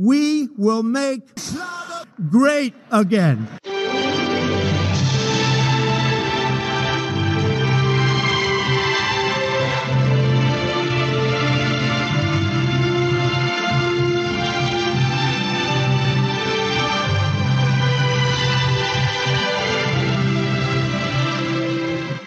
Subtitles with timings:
[0.00, 1.20] we will make
[2.30, 3.46] great again.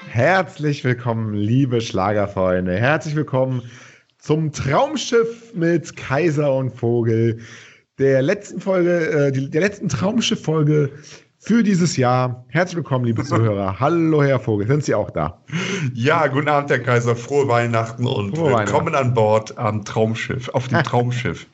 [0.09, 2.77] Herzlich willkommen, liebe Schlagerfreunde.
[2.77, 3.63] Herzlich willkommen
[4.23, 7.41] zum Traumschiff mit Kaiser und Vogel.
[7.99, 10.91] Der letzten Folge, äh, die, der letzten Traumschiff-Folge
[11.39, 12.45] für dieses Jahr.
[12.47, 13.77] Herzlich willkommen, liebe Zuhörer.
[13.81, 14.65] Hallo, Herr Vogel.
[14.65, 15.41] Sind Sie auch da?
[15.93, 17.17] Ja, guten Abend, Herr Kaiser.
[17.17, 21.45] Frohe Weihnachten und Frohe willkommen an Bord am Traumschiff, auf dem Traumschiff.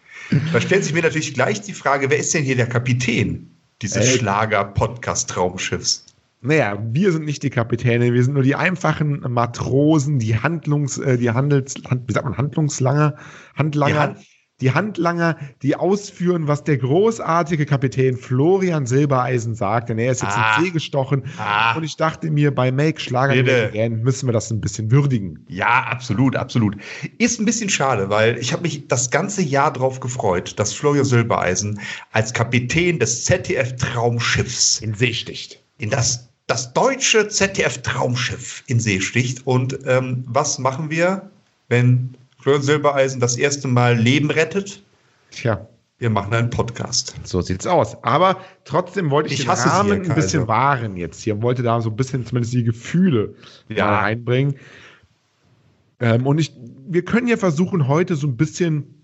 [0.54, 3.50] da stellt sich mir natürlich gleich die Frage, wer ist denn hier der Kapitän
[3.82, 6.06] dieses Äh, Schlager-Podcast-Traumschiffs?
[6.42, 11.18] Naja, wir sind nicht die Kapitäne, wir sind nur die einfachen Matrosen, die Handlungs, äh,
[11.18, 13.16] die Handels, Hand, wie sagt man, Handlungslanger,
[13.56, 14.18] Handlanger, Die Hand-
[14.62, 20.38] die Handlanger, die ausführen, was der großartige Kapitän Florian Silbereisen sagt, denn er ist jetzt
[20.38, 20.58] Ah.
[20.58, 21.24] in See gestochen.
[21.38, 21.78] Ah.
[21.78, 23.36] Und ich dachte mir, bei Make Schlager
[23.90, 25.46] müssen wir das ein bisschen würdigen.
[25.48, 26.76] Ja, absolut, absolut.
[27.20, 31.06] Ist ein bisschen schade, weil ich habe mich das ganze Jahr darauf gefreut, dass Florian
[31.06, 31.80] Silbereisen
[32.12, 35.64] als Kapitän des ZDF-Traumschiffs In See sticht.
[35.78, 39.46] in das, das deutsche ZDF-Traumschiff in See sticht.
[39.46, 41.30] Und ähm, was machen wir,
[41.68, 44.82] wenn Florian Silbereisen das erste Mal Leben rettet?
[45.30, 45.68] Tja,
[46.00, 47.14] Wir machen einen Podcast.
[47.24, 48.02] so sieht's aus.
[48.04, 51.82] Aber trotzdem wollte ich, Ich den Rahmen Herr ein bisschen wahren jetzt hier wollte da
[51.82, 53.36] so ein bisschen zumindest die Gefühle
[53.68, 54.00] Ja.
[54.00, 54.56] reinbringen.
[56.00, 56.54] Ähm, und ich,
[56.88, 58.96] wir können ja versuchen, heute so ein bisschen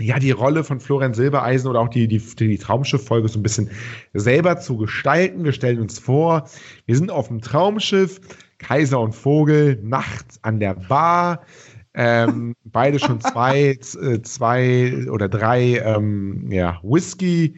[0.00, 3.70] ja, die Rolle von Florian Silbereisen oder auch die, die, die Traumschiff-Folge so ein bisschen
[4.14, 5.44] selber zu gestalten.
[5.44, 6.48] Wir stellen uns vor,
[6.86, 8.20] wir sind auf dem Traumschiff,
[8.58, 11.42] Kaiser und Vogel, nachts an der Bar,
[11.94, 17.54] ähm, beide schon zwei, äh, zwei oder drei ähm, ja, Whisky,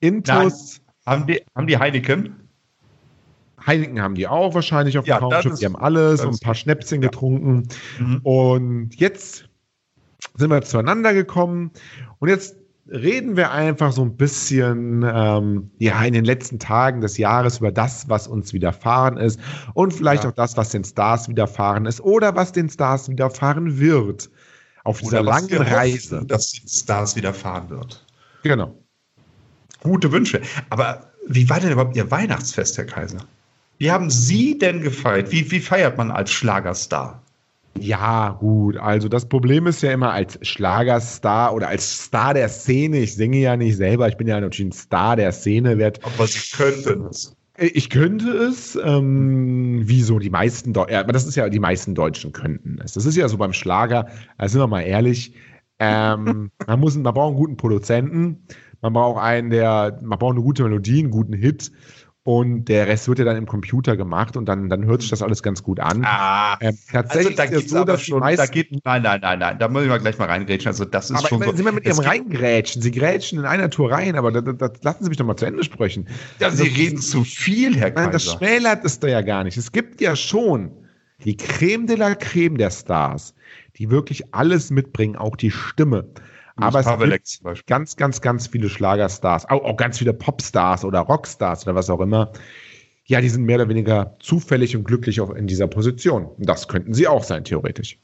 [0.00, 0.80] Intus.
[1.06, 2.36] Haben die, haben die Heineken?
[3.66, 5.52] Heineken haben die auch wahrscheinlich auf dem Ja, Traumschiff.
[5.54, 7.68] ist- Die haben alles und ein paar Schnäpschen getrunken.
[7.98, 8.20] Mhm.
[8.22, 9.48] Und jetzt
[10.36, 11.70] sind wir zueinander gekommen
[12.18, 12.56] und jetzt
[12.88, 17.72] reden wir einfach so ein bisschen ähm, ja in den letzten Tagen des Jahres über
[17.72, 19.40] das, was uns widerfahren ist
[19.72, 20.30] und vielleicht Ja.
[20.30, 24.28] auch das, was den Stars widerfahren ist oder was den Stars widerfahren wird
[24.84, 26.24] auf dieser Oder was langen wir hoffen, Reise.
[26.26, 28.04] dass den Stars widerfahren wird.
[28.42, 28.74] Genau.
[29.82, 30.42] Gute Wünsche.
[30.68, 33.18] Aber wie war denn überhaupt Ihr Weihnachtsfest, Herr Kaiser?
[33.78, 35.32] Wie haben Sie denn gefeiert?
[35.32, 37.22] Wie, wie feiert man als Schlagerstar?
[37.78, 38.76] Ja, gut.
[38.76, 42.98] Also das Problem ist ja immer als Schlagerstar oder als Star der Szene.
[42.98, 44.08] Ich singe ja nicht selber.
[44.08, 45.78] Ich bin ja natürlich ein Star der Szene.
[45.78, 47.36] Werd, Aber Sie könnten es.
[47.58, 51.60] ich könnte es, ähm, wie so die meisten, Deu ja, aber das ist ja, die
[51.60, 52.92] meisten Deutschen könnten es.
[52.94, 54.06] Das ist ja so beim Schlager,
[54.38, 55.34] also sind wir mal ehrlich,
[55.78, 58.46] ähm, man muss, man braucht einen guten Produzenten,
[58.80, 61.72] man braucht einen, der, man braucht eine gute Melodie, einen guten Hit
[62.26, 65.20] und der Rest wird ja dann im Computer gemacht und dann, dann hört sich das
[65.22, 66.04] alles ganz gut an.
[66.04, 69.58] Ah, Ähm, also tatsächlich da ist so, dass schon, da geht, nein, nein, nein, nein,
[69.58, 70.68] da müssen wir gleich mal reingrätschen.
[70.68, 71.52] Also das ist aber schon so.
[71.52, 72.80] sind wir mit ihrem Reingrätschen?
[72.80, 75.44] Sie grätschen in einer Tour rein, aber das, das, lassen Sie mich doch mal zu
[75.44, 76.08] Ende sprechen.
[76.38, 78.38] Ja, Sie Also, reden zu viel, Herr Nein, das Kaiser.
[78.38, 79.58] schmälert es da ja gar nicht.
[79.58, 80.70] Es gibt ja schon
[81.24, 83.34] die Creme de la Creme der Stars,
[83.76, 86.08] die wirklich alles mitbringen, auch die Stimme.
[86.56, 91.00] Aber es Pavelek gibt ganz, ganz, ganz viele Schlagerstars, auch, auch ganz viele Popstars oder
[91.00, 92.32] Rockstars oder was auch immer.
[93.06, 96.28] Ja, die sind mehr oder weniger zufällig und glücklich auch in dieser Position.
[96.38, 97.98] Das könnten sie auch sein, theoretisch.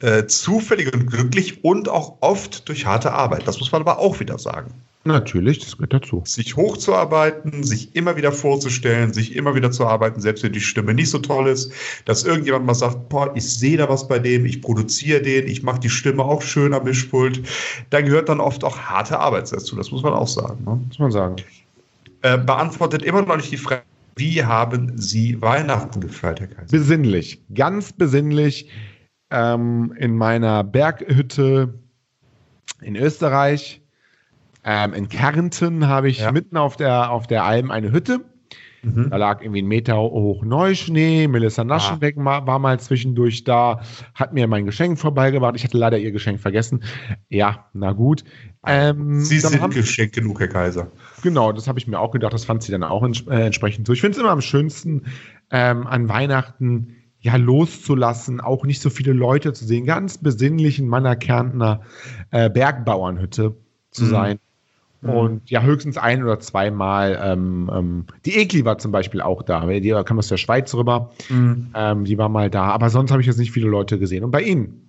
[0.00, 3.46] Äh, zufällig und glücklich und auch oft durch harte Arbeit.
[3.46, 4.74] Das muss man aber auch wieder sagen.
[5.04, 6.22] Natürlich, das gehört dazu.
[6.24, 10.94] sich hochzuarbeiten, sich immer wieder vorzustellen, sich immer wieder zu arbeiten, selbst wenn die Stimme
[10.94, 11.72] nicht so toll ist,
[12.04, 15.64] dass irgendjemand mal sagt, boah, ich sehe da was bei dem, ich produziere den, ich
[15.64, 17.42] mache die Stimme auch schön am Mischpult.
[17.90, 20.62] Da gehört dann oft auch harte Arbeit dazu, das muss man auch sagen.
[20.64, 20.80] Ne?
[20.86, 21.36] Muss man sagen.
[22.22, 23.82] Äh, beantwortet immer noch nicht die Frage,
[24.14, 26.70] wie haben Sie Weihnachten gefeiert, Herr Kaiser?
[26.70, 28.68] Besinnlich, ganz besinnlich.
[29.30, 31.72] Ähm, in meiner Berghütte
[32.82, 33.81] in Österreich,
[34.64, 36.32] ähm, in Kärnten, habe ich Ja.
[36.32, 38.20] mitten auf der, auf der Alm eine Hütte.
[38.84, 39.10] Mhm.
[39.10, 41.28] Da lag irgendwie ein Meter hoch Neuschnee.
[41.28, 43.80] Melissa Naschenbeck ma- war mal zwischendurch da,
[44.14, 45.54] hat mir mein Geschenk vorbeigebracht.
[45.54, 46.82] Ich hatte leider ihr Geschenk vergessen.
[47.28, 48.24] Ja, na gut.
[48.66, 50.90] Ähm, Sie sind haben- geschenkt genug, Herr Kaiser.
[51.22, 52.32] Genau, das habe ich mir auch gedacht.
[52.32, 53.92] Das fand sie dann auch ents äh, entsprechend so.
[53.92, 55.02] Ich finde es immer am schönsten,
[55.52, 60.88] ähm, an Weihnachten ja loszulassen, auch nicht so viele Leute zu sehen, ganz besinnlich in
[60.88, 61.82] meiner Kärntner
[62.32, 63.54] äh, Bergbauernhütte
[63.92, 64.08] zu Mhm.
[64.08, 64.38] sein.
[65.02, 67.20] Und ja, höchstens ein oder zweimal.
[67.22, 69.66] Ähm, ähm, die Ekli war zum Beispiel auch da.
[69.66, 71.10] Die kam aus der Schweiz rüber.
[71.28, 72.66] Ähm, die war mal da.
[72.66, 74.22] Aber sonst habe ich jetzt nicht viele Leute gesehen.
[74.22, 74.80] Und bei Ihnen?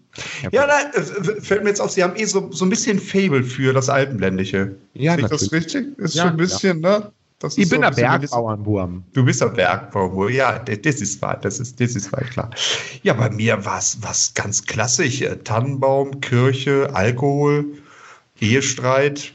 [0.51, 1.03] Ja, nein,
[1.41, 4.75] fällt mir jetzt auf, Sie haben eh so, so ein bisschen Fable für das Alpenländische.
[4.93, 5.97] Ja, Ist das richtig?
[5.97, 7.11] Ist Ja, schon ein bisschen, ne?
[7.39, 9.03] Das Ich ist bin so der ein Bergbauernwurm.
[9.13, 12.51] Du bist ein Bergbauer, ja, das ist wahr, das ist, das ist wahr, klar.
[13.01, 15.23] Ja, bei mir war es was ganz klassisch.
[15.43, 17.65] Tannenbaum, Kirche, Alkohol,
[18.39, 19.33] Ehestreit,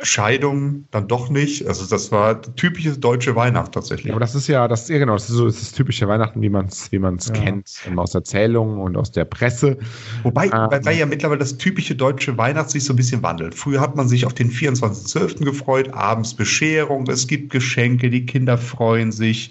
[0.00, 1.66] Scheidung, dann doch nicht.
[1.66, 4.06] Also das war typische deutsche Weihnacht tatsächlich.
[4.06, 6.06] Ja, aber das ist ja, das ist ja genau, das ist so das, ist typische
[6.06, 7.34] Weihnachten, wie man es wie man's Ja.
[7.34, 9.76] kennt, aus Erzählungen und aus der Presse.
[10.22, 10.52] Wobei, Ähm.
[10.70, 13.54] weil, weil ja mittlerweile das typische deutsche Weihnachten sich so ein bisschen wandelt.
[13.56, 15.44] Früher hat man sich auf den 24.12.
[15.44, 19.50] gefreut, abends Bescherung, es gibt Geschenke, die Kinder freuen sich.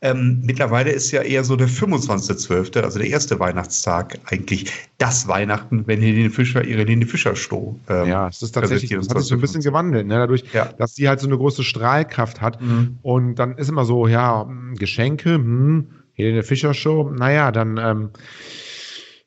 [0.00, 5.88] Ähm, mittlerweile ist ja eher so der 25.12., also der erste Weihnachtstag, eigentlich das Weihnachten,
[5.88, 7.78] wenn Helene Fischer ihre Helene Fischer Show.
[7.88, 10.14] ähm, Ja, es ist tatsächlich, das hat sich so ein bisschen gewandelt, ne?
[10.18, 10.66] dadurch, Ja.
[10.78, 12.60] dass sie halt so eine große Strahlkraft hat.
[12.62, 12.98] Mhm.
[13.02, 18.10] Und dann ist immer so, ja, hm, Geschenke, hm, Helene Fischer Show, naja, dann ähm,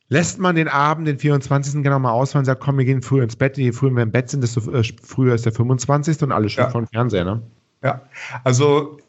[0.08, 1.84] lässt man den Abend, den 24.
[1.84, 4.30] genau mal ausfallen, sagt, komm, wir gehen früher ins Bett, je früher wir im Bett
[4.30, 6.22] sind, desto äh, früher ist der 25.
[6.24, 6.70] und alle schon Ja.
[6.70, 7.42] vor dem Fernseher, ne?
[7.84, 8.02] Ja,
[8.46, 9.00] also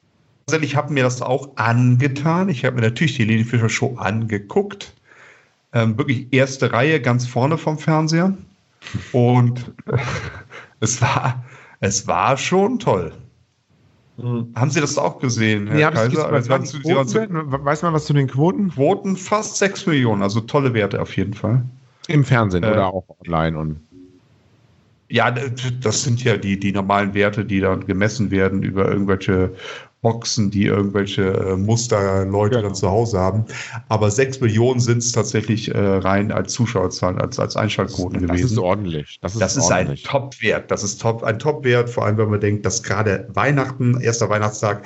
[0.46, 2.48] tatsächlich habe mir das auch angetan.
[2.48, 4.92] Ich habe mir natürlich die Helene Fischer Show angeguckt.
[5.72, 8.36] Ähm, wirklich erste Reihe ganz vorne vom Fernseher.
[9.12, 9.72] Und
[10.80, 11.44] es war,
[11.80, 13.12] es war schon toll.
[14.18, 16.30] Haben Sie das auch gesehen, Herr es Kaiser?
[16.30, 18.70] Also, weiß man was zu den Quoten?
[18.70, 21.64] Quoten fast 6 Millionen, also tolle Werte auf jeden Fall.
[22.08, 23.80] Im Fernsehen Äh, oder auch online und
[25.08, 29.54] Ja, das sind ja die, die normalen Werte, die dann gemessen werden über irgendwelche
[30.02, 32.62] Boxen, die irgendwelche äh, Musterleute Genau.
[32.68, 33.44] dann zu Hause haben.
[33.88, 38.52] Aber sechs Millionen sind es tatsächlich äh, rein als Zuschauerzahlen, als, als Einschaltquoten das gewesen.
[38.52, 39.18] ist ordentlich.
[39.22, 40.02] Das ist, Das ist ein ordentlich.
[40.02, 40.70] Top-Wert.
[40.72, 44.84] Das ist top, ein Top-Wert, vor allem wenn man denkt, dass gerade Weihnachten, erster Weihnachtstag,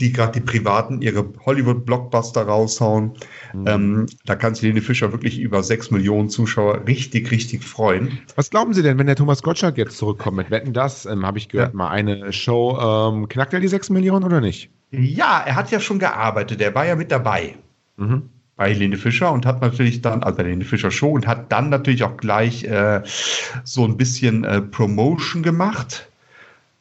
[0.00, 3.12] die gerade die Privaten ihre Hollywood-Blockbuster raushauen.
[3.54, 3.66] Mhm.
[3.66, 8.18] Ähm, da kann sich Helene Fischer wirklich über sechs Millionen Zuschauer richtig, richtig freuen.
[8.36, 11.06] Was glauben Sie denn, wenn der Thomas Gottschalk jetzt zurückkommt mit Wetten das?
[11.06, 11.76] Ähm, Habe ich gehört, Ja.
[11.76, 12.78] mal eine Show.
[12.78, 14.57] Ähm, knackt er die 6 Millionen oder nicht?
[14.90, 17.56] Ja, er hat ja schon gearbeitet, er war ja mit dabei.
[17.96, 18.30] Mhm.
[18.56, 21.68] bei Helene Fischer und hat natürlich dann, also bei Helene Fischer Show und hat dann
[21.70, 23.02] natürlich auch gleich äh,
[23.64, 26.08] so ein bisschen äh, Promotion gemacht.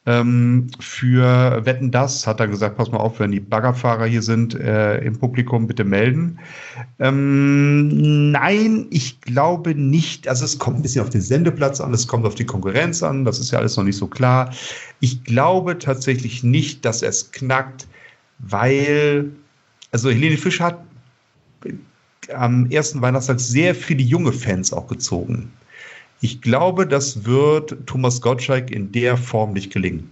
[0.07, 4.55] Ähm, für Wetten das hat er gesagt, pass mal auf, wenn die Baggerfahrer hier sind
[4.55, 6.39] äh, im Publikum, bitte melden.
[6.97, 10.27] Ähm, nein, ich glaube nicht.
[10.27, 13.25] Also es kommt ein bisschen auf den Sendeplatz an, es kommt auf die Konkurrenz an,
[13.25, 14.51] das ist ja alles noch nicht so klar.
[14.99, 17.85] Ich glaube tatsächlich nicht, dass er es knackt,
[18.39, 19.31] weil,
[19.91, 20.83] also Helene Fischer hat
[22.33, 25.51] am ersten Weihnachtstag sehr viele junge Fans auch gezogen.
[26.21, 30.09] Ich glaube, das wird Thomas Gottschalk in der Form nicht gelingen.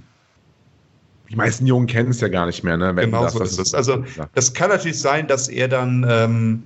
[1.30, 2.95] Die meisten Jungen kennen es ja gar nicht mehr, ne?
[2.95, 3.74] Wetten, Genau das, so ist es.
[3.74, 4.04] Also
[4.36, 6.63] das kann natürlich sein, dass er dann, ähm,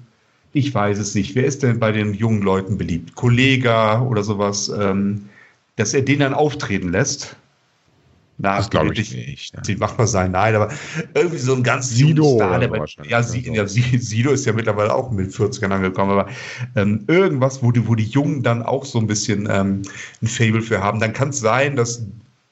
[0.51, 3.15] ich weiß es nicht, wer ist denn bei den jungen Leuten beliebt?
[3.15, 5.29] Kollega oder sowas, ähm,
[5.77, 7.37] dass er den dann auftreten lässt.
[8.41, 9.53] Na, Das glaube ich nicht.
[9.53, 9.75] Ne?
[9.97, 10.69] Man sein, nein, aber
[11.13, 15.11] irgendwie so ein ganz Sido Star, der bei, ja, ja, Sido ist ja mittlerweile auch
[15.11, 16.29] mit 40ern angekommen, aber
[16.77, 19.81] ähm, irgendwas, wo die, wo die Jungen dann auch so ein bisschen ähm,
[20.21, 22.05] ein Fable für haben, dann kann es sein, dass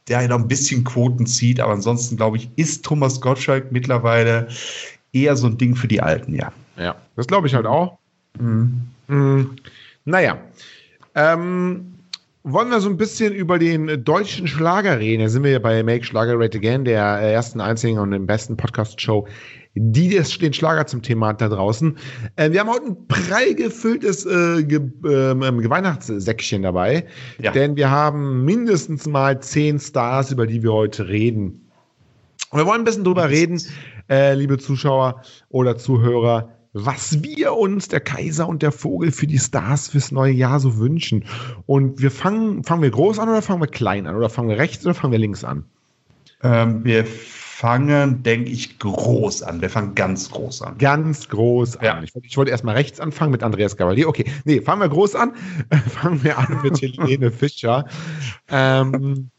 [0.10, 4.50] der noch ein bisschen Quoten zieht, aber ansonsten glaube ich, ist Thomas Gottschalk mittlerweile
[5.14, 6.52] eher so ein Ding für die Alten, ja.
[6.78, 7.98] Ja, das glaube ich halt auch.
[8.38, 9.56] Mhm.
[10.04, 10.38] Naja.
[11.16, 11.97] Ähm,
[12.50, 15.22] wollen wir so ein bisschen über den äh, deutschen Schlager reden?
[15.22, 18.26] Da sind wir ja bei Make Schlager Great Again, der äh, ersten, einzigen und dem
[18.26, 19.28] besten Podcast-Show,
[19.76, 21.98] die das, den Schlager zum Thema hat da draußen.
[22.38, 27.06] Äh, wir haben heute ein prall gefülltes äh, Ge ähm, Weihnachtssäckchen dabei,
[27.42, 27.52] Ja.
[27.52, 31.70] denn wir haben mindestens mal zehn Stars, über die wir heute reden.
[32.52, 33.62] Und wir wollen ein bisschen drüber reden,
[34.10, 39.40] äh, liebe Zuschauer oder Zuhörer, was wir uns, der Kaiser und der Vogel, für die
[39.40, 41.26] Stars fürs neue Jahr so wünschen.
[41.66, 44.16] Und wir fangen, fangen wir groß an oder fangen wir klein an?
[44.16, 45.64] Oder fangen wir rechts oder fangen wir links an?
[46.44, 49.62] Ähm, wir fangen, denke ich, groß an.
[49.62, 50.78] Wir fangen ganz groß an.
[50.78, 51.96] Ganz groß Ja.
[51.96, 52.04] an.
[52.04, 54.08] Ich, wollte- ich wollte erstmal rechts anfangen mit Andreas Gavalier.
[54.08, 55.34] Okay, nee, fangen wir groß an.
[55.90, 57.86] fangen wir an mit Helene Fischer.
[58.50, 59.30] Ähm,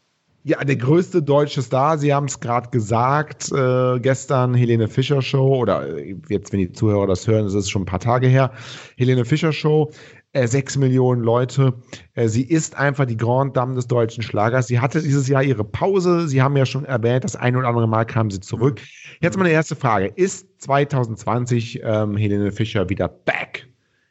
[0.43, 5.57] ja, der größte deutsche Star, Sie haben es gerade gesagt, äh, gestern Helene Fischer Show
[5.57, 8.51] oder äh, jetzt, wenn die Zuhörer das hören, ist schon ein paar Tage her.
[8.97, 9.91] Helene Fischer Show,
[10.31, 11.73] äh, sechs Millionen Leute.
[12.13, 14.67] Äh, sie ist einfach die Grand Dame des deutschen Schlagers.
[14.67, 16.27] Sie hatte dieses Jahr ihre Pause.
[16.27, 18.79] Sie haben ja schon erwähnt, das ein oder andere Mal kam sie zurück.
[19.21, 20.07] Jetzt meine erste Frage.
[20.07, 23.67] Ist 2020 ähm, Helene Fischer wieder back?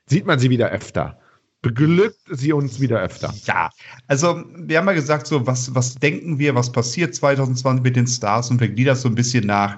[0.07, 1.19] Sieht man sie wieder öfter?
[1.61, 3.35] Beglückt sie uns wieder öfter?
[3.45, 3.71] Ja,
[4.07, 8.07] also wir haben ja gesagt, so was, was denken wir, was passiert 2020 mit den
[8.07, 9.77] Stars und wir gliedern das so ein bisschen nach,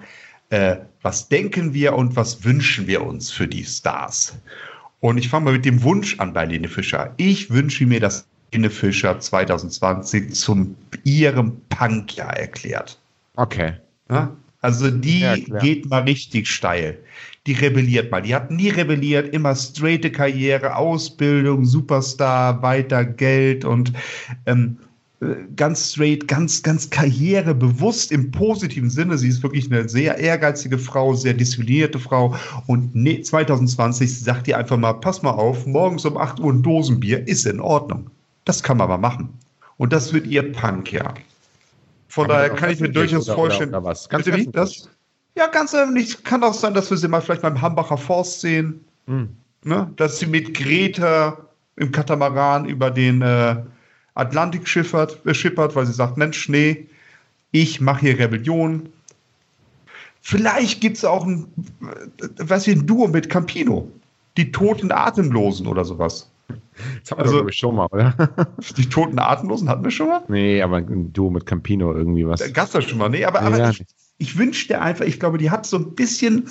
[0.51, 4.35] äh, was denken wir und was wünschen wir uns für die Stars.
[5.01, 7.15] Und ich fange mal mit dem Wunsch an bei Lene Fischer.
[7.17, 12.99] Ich wünsche mir, dass Lene Fischer 2020 zum ihrem Punkjahr erklärt.
[13.37, 13.75] Okay.
[14.11, 14.37] Ja?
[14.61, 16.99] Also die ja, geht mal richtig steil.
[17.47, 18.21] Die rebelliert mal.
[18.21, 23.93] Die hat nie rebelliert, immer straighte Karriere, Ausbildung, Superstar, weiter Geld und
[24.45, 24.77] ähm,
[25.21, 29.19] äh, ganz straight, ganz, ganz karrierebewusst im positiven Sinne.
[29.19, 32.35] Sie ist wirklich eine sehr ehrgeizige Frau, sehr disziplinierte Frau.
[32.67, 37.27] Und 2020 sagt ihr einfach mal, pass mal auf, morgens um 8 Uhr ein Dosenbier
[37.27, 38.11] ist in Ordnung.
[38.45, 39.29] Das kann man mal machen.
[39.77, 41.15] Und das wird ihr Punk, ja.
[42.09, 43.71] Von kann daher kann ich mir durchaus oder, vorstellen.
[43.71, 44.09] Oder, oder was?
[44.09, 44.47] Ganz wie?
[44.47, 44.89] Das,
[45.37, 46.23] ja, ganz öffentlich.
[46.25, 48.85] Kann auch sein, dass wir sie mal vielleicht beim Hambacher Forst sehen.
[49.07, 49.31] Hm.
[49.65, 49.91] Ne?
[49.97, 51.39] Dass sie mit Greta
[51.77, 53.57] im Katamaran über den äh,
[54.15, 56.87] Atlantik schippert, äh, schippert, weil sie sagt, Mensch, nee,
[57.53, 58.89] ich mache hier Rebellion.
[60.21, 61.47] Vielleicht gibt es auch ein,
[61.83, 63.91] äh, was wie ein Duo mit Campino.
[64.37, 66.31] Die toten Atemlosen oder sowas.
[67.03, 68.15] Das haben wir also, schon mal, oder?
[68.77, 70.23] Die toten Atemlosen hatten wir schon mal?
[70.29, 72.53] Nee, aber ein Duo mit Campino irgendwie was.
[72.53, 73.09] Gab's da schon mal?
[73.09, 73.85] Nee, aber, aber ich,
[74.21, 76.49] ich wünsche dir einfach, ich glaube, die hat so ein bisschen,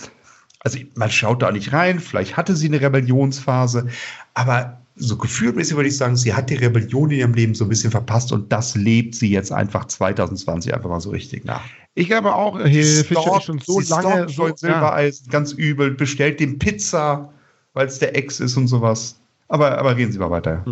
[0.59, 3.87] also man schaut da nicht rein, vielleicht hatte sie eine Rebellionsphase,
[4.33, 7.69] aber so gefühlmäßig würde ich sagen, sie hat die Rebellion in ihrem Leben so ein
[7.69, 11.63] bisschen verpasst und das lebt sie jetzt einfach 2020 einfach mal so richtig nach.
[11.93, 15.31] Ich glaube auch, Helene Fischer ist schon so lange so Silbereisen, ja.
[15.31, 17.31] ganz übel, bestellt dem Pizza,
[17.73, 19.18] weil es der Ex ist und sowas.
[19.49, 20.63] Aber, aber gehen Sie mal weiter.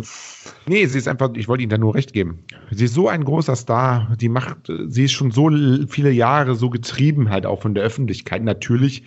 [0.66, 2.44] Nee, sie ist einfach, ich wollte Ihnen da nur recht geben.
[2.70, 5.50] Sie ist so ein großer Star, die macht, sie ist schon so
[5.88, 8.42] viele Jahre so getrieben halt auch von der Öffentlichkeit.
[8.44, 9.02] Natürlich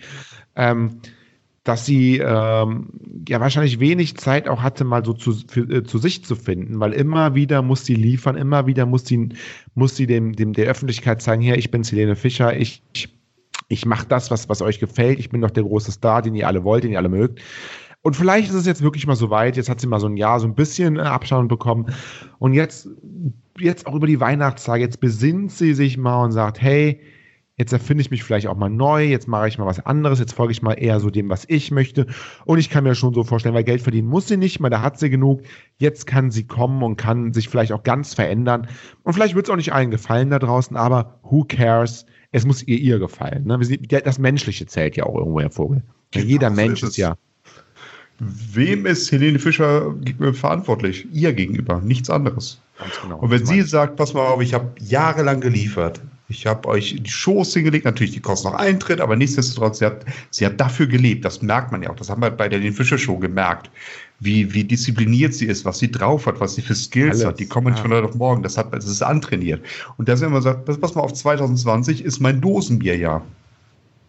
[0.56, 1.00] ähm,
[1.64, 2.88] dass sie ähm,
[3.28, 6.80] ja wahrscheinlich wenig Zeit auch hatte, mal so zu, für, äh, zu sich zu finden,
[6.80, 9.28] weil immer wieder muss sie liefern, immer wieder muss sie,
[9.74, 13.16] muss sie dem, dem der Öffentlichkeit zeigen, hier, ich bin Helene Fischer, ich, ich,
[13.68, 16.48] ich mache das, was, was euch gefällt, ich bin doch der große Star, den ihr
[16.48, 17.40] alle wollt, den ihr alle mögt.
[18.02, 20.16] Und vielleicht ist es jetzt wirklich mal so weit, jetzt hat sie mal so ein
[20.16, 21.86] Jahr so ein bisschen äh, Abstand bekommen
[22.38, 22.88] und jetzt,
[23.58, 27.00] jetzt auch über die Weihnachtstage, jetzt besinnt sie sich mal und sagt, hey,
[27.58, 30.32] Jetzt erfinde ich mich vielleicht auch mal neu, jetzt mache ich mal was anderes, jetzt
[30.32, 32.06] folge ich mal eher so dem, was ich möchte.
[32.46, 34.80] Und ich kann mir schon so vorstellen, weil Geld verdienen muss sie nicht, weil da
[34.80, 35.42] hat sie genug.
[35.76, 38.68] Jetzt kann sie kommen und kann sich vielleicht auch ganz verändern.
[39.02, 42.06] Und vielleicht wird es auch nicht allen gefallen da draußen, aber who cares?
[42.30, 43.44] Es muss ihr ihr gefallen.
[43.44, 43.58] Ne?
[44.02, 45.82] Das Menschliche zählt ja auch irgendwo, Herr Vogel.
[46.10, 47.16] Genau, Jeder Mensch ist, ist ja.
[48.52, 49.94] Wem ist Helene Fischer
[50.32, 51.06] verantwortlich?
[51.12, 52.60] Ihr gegenüber, nichts anderes.
[53.02, 56.96] Genau, und wenn sie sagt, pass mal auf, ich habe jahrelang geliefert, ich habe euch
[56.98, 60.86] die Shows hingelegt, natürlich die kosten noch Eintritt, aber nichtsdestotrotz, sie hat, sie hat dafür
[60.86, 61.24] gelebt.
[61.24, 61.96] Das merkt man ja auch.
[61.96, 63.70] Das haben wir bei der Den Fischer Show gemerkt.
[64.20, 67.26] Wie, wie diszipliniert sie ist, was sie drauf hat, was sie für Skills Alles.
[67.26, 67.40] hat.
[67.40, 67.82] Die kommen nicht ja.
[67.82, 68.42] von heute auf morgen.
[68.42, 69.62] Das, hat, das ist antrainiert.
[69.98, 73.22] Und da sind wir gesagt, pass mal auf, 2020 ist mein Dosenbierjahr.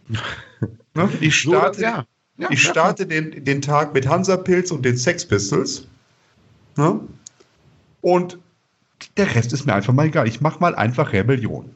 [0.94, 1.08] ne?
[1.20, 2.06] Ich starte, so, ja.
[2.36, 5.86] Ja, ich starte den, den Tag mit Hansapilz und den Sex Pistols.
[6.76, 7.00] Ne?
[8.00, 8.38] Und
[9.16, 10.26] der Rest ist mir einfach mal egal.
[10.26, 11.70] Ich mache mal einfach Rebellion.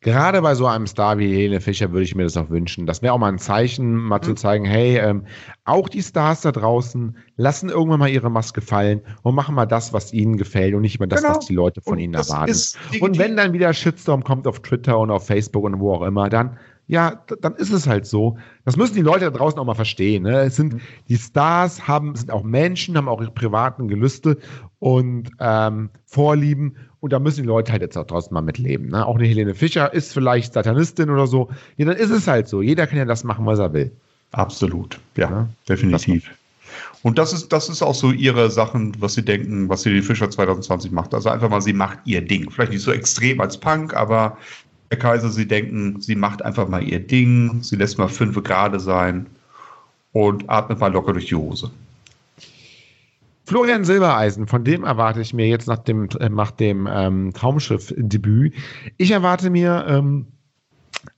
[0.00, 2.86] Gerade bei so einem Star wie Helene Fischer würde ich mir das auch wünschen.
[2.86, 4.22] Das wäre auch mal ein Zeichen, mal mhm.
[4.22, 5.24] zu zeigen, hey, ähm,
[5.64, 9.92] auch die Stars da draußen lassen irgendwann mal ihre Maske fallen und machen mal das,
[9.92, 11.36] was ihnen gefällt und nicht mehr das, genau.
[11.36, 12.54] was die Leute von und ihnen erwarten.
[13.00, 16.28] Und wenn dann wieder Shitstorm kommt auf Twitter und auf Facebook und wo auch immer,
[16.28, 16.56] dann
[16.88, 18.38] ja, dann ist es halt so.
[18.64, 20.22] Das müssen die Leute da draußen auch mal verstehen.
[20.22, 20.40] Ne?
[20.40, 24.38] Es sind die Stars haben sind auch Menschen, haben auch ihre privaten Gelüste
[24.78, 28.88] und ähm, Vorlieben und da müssen die Leute halt jetzt auch draußen mal mitleben.
[28.88, 29.04] Ne?
[29.04, 31.50] Auch eine Helene Fischer ist vielleicht Satanistin oder so.
[31.76, 32.62] Ja, dann ist es halt so.
[32.62, 33.92] Jeder kann ja das machen, was er will.
[34.32, 36.30] Absolut, ja, ja definitiv.
[37.02, 40.28] Und das ist, das ist auch so ihre Sachen, was sie denken, was Helene Fischer
[40.28, 41.14] 2020 macht.
[41.14, 42.50] Also einfach mal, sie macht ihr Ding.
[42.50, 44.36] Vielleicht nicht so extrem als Punk, aber
[44.90, 48.78] Herr Kaiser, Sie denken, sie macht einfach mal ihr Ding, sie lässt mal fünf gerade
[48.78, 49.26] sein
[50.12, 51.70] und atmet mal locker durch die Hose.
[53.46, 58.54] Florian Silbereisen, von dem erwarte ich mir jetzt nach dem, äh, nach dem ähm, Traumschiff-Debüt.
[58.96, 60.26] Ich erwarte mir ähm,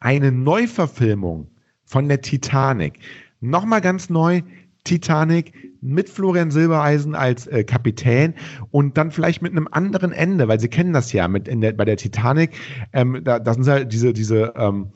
[0.01, 1.49] eine Neuverfilmung
[1.87, 2.99] von der Titanic.
[3.41, 4.43] Nochmal ganz neu,
[4.85, 8.35] Titanic mit Florian Silbereisen als äh, Kapitän
[8.71, 11.73] und dann vielleicht mit einem anderen Ende, weil Sie kennen das ja mit in der,
[11.73, 12.51] bei der Titanic.
[12.93, 14.93] Ähm, da, da sind halt diese, diese, ähm,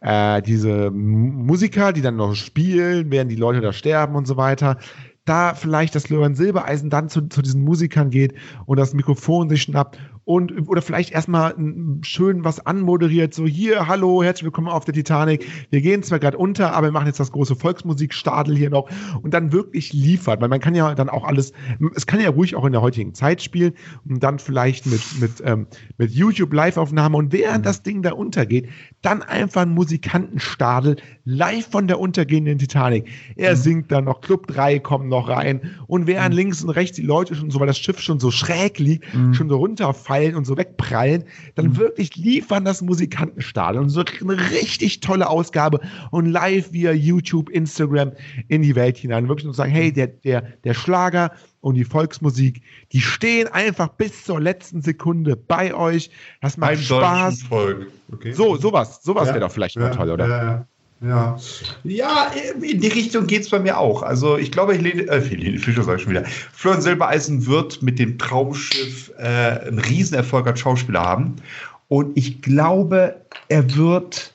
[0.00, 4.78] äh, diese Musiker, die dann noch spielen, während die Leute da sterben und so weiter
[5.26, 9.62] da vielleicht das Florian Silbereisen dann zu, zu diesen Musikern geht und das Mikrofon sich
[9.62, 11.54] schnappt und oder vielleicht erstmal
[12.02, 15.46] schön was anmoderiert, so hier, hallo, herzlich willkommen auf der Titanic.
[15.70, 18.90] Wir gehen zwar gerade unter, aber wir machen jetzt das große Volksmusikstadel hier noch
[19.22, 21.52] und dann wirklich liefert, weil man kann ja dann auch alles,
[21.94, 23.74] es kann ja ruhig auch in der heutigen Zeit spielen
[24.08, 28.68] und dann vielleicht mit, mit, ähm, mit YouTube Live-Aufnahme und während das Ding da untergeht,
[29.02, 33.06] dann einfach ein Musikantenstadel live von der untergehenden Titanic.
[33.36, 33.60] Er mhm.
[33.60, 36.36] singt dann noch, Club 3 kommt noch rein und während mhm.
[36.36, 39.32] links und rechts die Leute schon so, weil das Schiff schon so schräg liegt, mhm.
[39.32, 41.76] schon so runterfallen fallen und so wegprallen, dann mhm.
[41.76, 45.80] wirklich liefern das Musikantenstadion und so eine richtig tolle Ausgabe
[46.10, 48.12] und live via YouTube, Instagram
[48.48, 49.28] in die Welt hinein.
[49.28, 54.24] Wirklich nur sagen, hey, der, der, der Schlager und die Volksmusik, die stehen einfach bis
[54.24, 56.10] zur letzten Sekunde bei euch.
[56.40, 57.44] Das macht Beim Spaß.
[58.12, 58.32] Okay.
[58.32, 60.28] So, sowas, sowas ja, wäre doch vielleicht ja, mal toll, oder?
[60.28, 60.66] Ja, ja.
[61.84, 64.02] Ja, in die Richtung geht es bei mir auch.
[64.02, 67.98] Also ich glaube, Helene, äh, Helene Fischer sage ich schon wieder, Florian Silbereisen wird mit
[67.98, 71.36] dem Traumschiff äh, einen Riesenerfolg als Schauspieler haben.
[71.88, 73.14] Und ich glaube,
[73.48, 74.32] er wird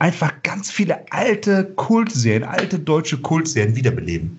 [0.00, 4.38] einfach ganz viele alte Kultserien, alte deutsche Kultserien wiederbeleben.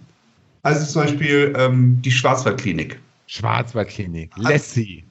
[0.63, 2.99] Also zum Beispiel ähm, die Schwarzwaldklinik.
[3.27, 5.03] Schwarzwaldklinik, Lassie.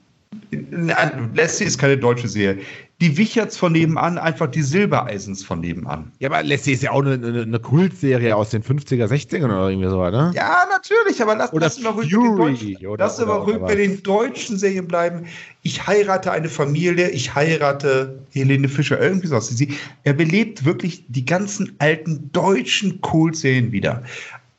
[0.51, 2.61] Lassie ist keine deutsche Serie.
[3.01, 6.13] Die Wicherts von nebenan, einfach die Silbereisens von nebenan.
[6.19, 9.69] Ja, aber Lassie ist ja auch eine, eine, eine Kultserie aus den 50er, 60ern oder
[9.69, 10.31] irgendwie so, ne?
[10.33, 14.57] Ja, natürlich, aber lass, lass mal ruhig, bei, oder, lass oder, ruhig bei den deutschen
[14.57, 15.25] Serien bleiben.
[15.63, 19.37] Ich heirate eine Familie, ich heirate Helene Fischer, irgendwie so.
[19.41, 24.03] Sie, er belebt wirklich die ganzen alten deutschen Kultserien wieder.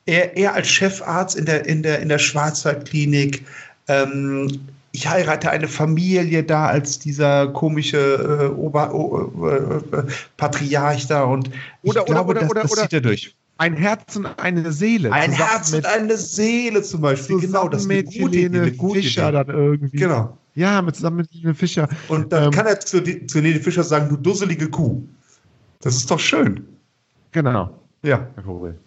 [0.05, 3.47] Er, er als Chefarzt in der, in der, in der Schwarzwaldklinik,
[3.89, 4.51] ähm,
[4.97, 8.91] ich heirate eine Familie da als dieser komische äh, Ober,
[9.93, 10.03] äh, äh,
[10.39, 11.51] Patriarch da und
[11.83, 13.37] oder, ich glaube, oder, oder, das, das zieht er durch.
[13.59, 15.13] Ein Herz und eine Seele.
[15.13, 17.41] Ein Herz und eine Seele zum Beispiel.
[17.41, 19.99] Genau, das mit Helene Fischer dann irgendwie.
[19.99, 20.37] Genau.
[20.55, 21.89] Ja, mit, zusammen mit Helene Fischer.
[22.09, 25.03] Und dann ähm, kann er zu, zu Helene Fischer sagen, du dusselige Kuh.
[25.81, 26.67] Das ist doch schön.
[27.33, 27.79] Genau.
[28.03, 28.27] Ja.
[28.35, 28.79] Herr Vogel.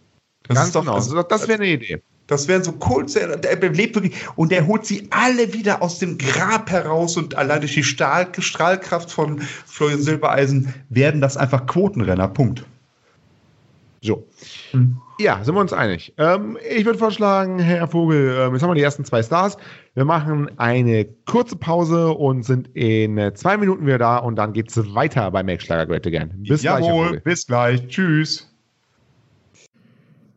[0.47, 0.95] Das Ganz ist doch, genau.
[0.95, 2.01] Also, das wäre eine Idee.
[2.29, 6.19] Das wären so kurze, der lebt wirklich, und der holt sie alle wieder aus dem
[6.19, 12.27] Grab heraus und allein durch die Stahl, Strahlkraft von Florian Silbereisen werden das einfach Quotenrenner.
[12.27, 12.63] Punkt.
[14.01, 14.27] So.
[14.71, 14.97] Hm.
[15.19, 16.13] Ja, sind wir uns einig.
[16.17, 19.57] Ähm, ich würde vorschlagen, Herr Vogel, äh, jetzt haben wir die ersten zwei Stars.
[19.95, 24.53] Wir machen eine kurze Pause und sind in äh, zwei Minuten wieder da und dann
[24.53, 26.31] geht es weiter bei Make Schlager Great Again.
[26.47, 27.23] Bis Jawohl, gleich.
[27.23, 27.87] Bis gleich.
[27.87, 28.53] Tschüss.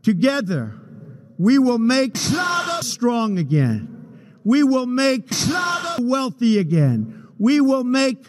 [0.02, 0.81] Together.
[1.42, 2.16] We will make
[2.82, 3.88] strong again.
[4.44, 5.28] We will make
[5.98, 7.26] wealthy again.
[7.36, 8.28] We will make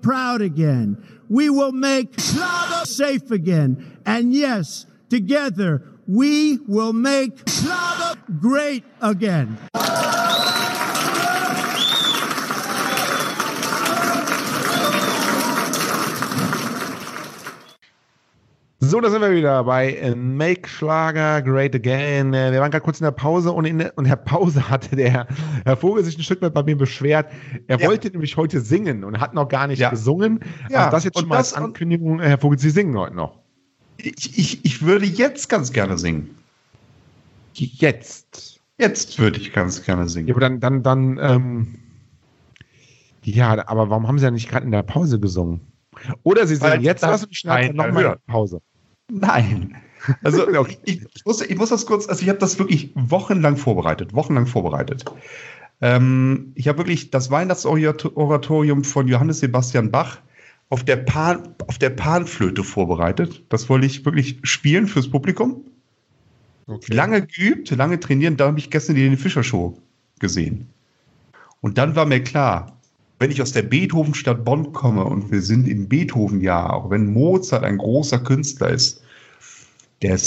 [0.00, 0.96] proud again.
[1.28, 4.00] We will make safe again.
[4.06, 7.38] And yes, together we will make
[8.40, 9.58] great again.
[18.82, 22.32] So, da sind wir wieder bei Make Schlager Great Again.
[22.32, 24.96] Äh, wir waren gerade kurz in der Pause und in der, und der Pause hatte
[24.96, 25.26] der
[25.64, 27.30] Herr Vogel sich ein Stück weit bei mir beschwert.
[27.66, 27.86] Er ja.
[27.86, 29.90] wollte nämlich heute singen und hat noch gar nicht ja.
[29.90, 30.40] gesungen.
[30.70, 30.78] Ja.
[30.78, 32.20] Also das jetzt schon mal als Ankündigung.
[32.20, 33.38] Herr Vogel, Sie singen heute noch.
[33.98, 36.34] Ich, ich, ich würde jetzt ganz gerne singen.
[37.52, 38.60] Jetzt?
[38.78, 40.28] Jetzt würde ich ganz gerne singen.
[40.28, 41.74] Ja, aber dann, dann, dann, ähm,
[43.24, 45.60] ja, aber warum haben Sie ja nicht gerade in der Pause gesungen?
[46.22, 48.62] Oder Sie singen jetzt was und schneiden nochmal Pause.
[49.10, 49.76] Nein.
[50.22, 54.14] Also ich, ich, muss, ich muss das kurz, also ich habe das wirklich wochenlang vorbereitet,
[54.14, 55.04] wochenlang vorbereitet.
[55.80, 60.18] Ähm, ich habe wirklich das Weihnachtsoratorium von Johannes Sebastian Bach
[60.68, 63.42] auf der, Pan, auf der Panflöte vorbereitet.
[63.48, 65.64] Das wollte ich wirklich spielen fürs Publikum.
[66.66, 66.94] Okay.
[66.94, 69.76] Lange geübt, lange trainieren, da habe ich gestern die Fischer Show
[70.20, 70.68] gesehen.
[71.60, 72.79] Und dann war mir klar,
[73.20, 77.64] wenn ich aus der Beethovenstadt Bonn komme und wir sind im Beethoven-Jahr, auch wenn Mozart
[77.64, 79.04] ein großer Künstler ist,
[80.02, 80.18] der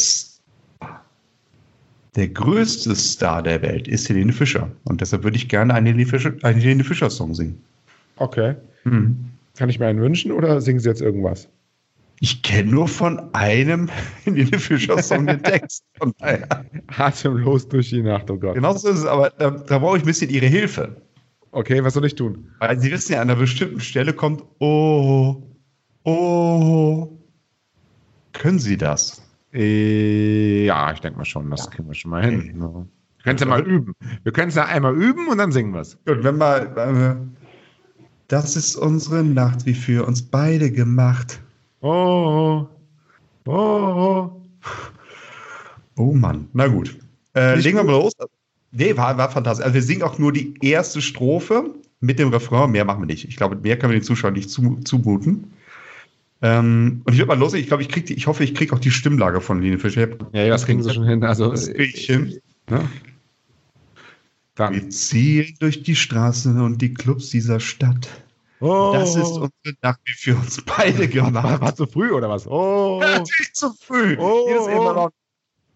[2.15, 4.71] der größte Star der Welt ist Helene Fischer.
[4.83, 7.63] Und deshalb würde ich gerne einen Helene Fischer, einen Helene Fischer Song singen.
[8.17, 8.53] Okay.
[8.83, 9.25] Mhm.
[9.57, 11.49] Kann ich mir einen wünschen oder singen Sie jetzt irgendwas?
[12.19, 13.89] Ich kenne nur von einem
[14.23, 15.83] Helene Fischer Song den Text.
[15.97, 16.47] Von daher.
[16.95, 18.53] Atemlos durch die Nacht, oh Gott.
[18.53, 20.95] Genau so ist es, aber da, da brauche ich ein bisschen Ihre Hilfe.
[21.53, 22.49] Okay, was soll ich tun?
[22.57, 25.43] Weil Sie wissen ja, an einer bestimmten Stelle kommt, oh,
[26.03, 27.09] oh.
[28.33, 29.21] Können Sie das?
[29.53, 31.71] Äh, ja, ich denke mal schon, das ja.
[31.71, 32.59] kriegen wir schon mal hin.
[32.59, 32.87] Okay.
[33.17, 33.93] Wir können es ja mal üben.
[34.23, 35.95] Wir können es ja einmal üben und dann singen wir es.
[36.05, 36.75] Gut, wenn wir.
[36.75, 37.15] Äh,
[38.29, 41.39] das ist unsere Nacht, wie für uns beide gemacht.
[41.81, 42.65] Oh,
[43.45, 44.41] oh, oh.
[45.97, 46.97] Oh Mann, na gut.
[47.35, 48.13] Äh, legen wir mal los.
[48.73, 49.63] Nee, war, war fantastisch.
[49.63, 51.73] Also wir singen auch nur die erste Strophe.
[52.03, 52.71] mit dem Refrain.
[52.71, 53.25] Mehr machen wir nicht.
[53.27, 55.53] Ich glaube, mehr können wir den Zuschauern nicht zumuten.
[56.41, 58.75] Ähm, und ich würde mal los, ich glaube, ich krieg die, ich hoffe, ich kriege
[58.75, 60.09] auch die Stimmlage von Lene Fischer.
[60.33, 61.23] Ja, das kriegen sie schon hin.
[61.23, 62.39] Also, das kriege ich hin.
[62.69, 62.89] Ne?
[64.57, 68.09] Wir ziehen durch die Straßen und die Clubs dieser Stadt.
[68.59, 68.91] Oh.
[68.93, 71.45] Das ist unsere Nacht, wie für uns beide gemacht.
[71.45, 72.45] War, war zu früh oder was?
[72.47, 72.99] Oh.
[72.99, 74.17] Natürlich zu früh.
[74.19, 74.45] Oh.
[74.49, 75.09] Jedes immer noch.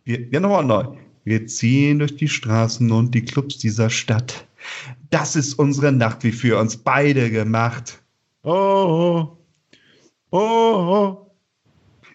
[0.04, 0.98] Wir, ja, nochmal neu.
[1.28, 4.48] Wir ziehen durch die Straßen und die Clubs dieser Stadt.
[5.10, 8.02] Das ist unsere Nacht, wie für uns beide gemacht.
[8.44, 9.36] Oh.
[10.32, 11.32] Oh, oh.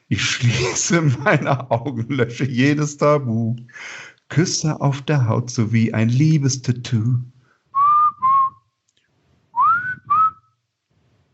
[0.09, 3.55] Ich schließe meine Augen, lösche jedes Tabu.
[4.31, 7.19] Küsse auf der Haut sowie ein Liebestattoo.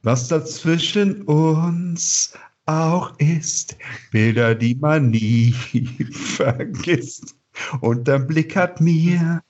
[0.03, 2.37] Was dazwischen uns
[2.67, 3.77] auch ist,
[4.11, 5.53] Bilder, die man nie
[6.13, 7.38] vergisst.
[7.81, 9.43] Und der Blick hat mir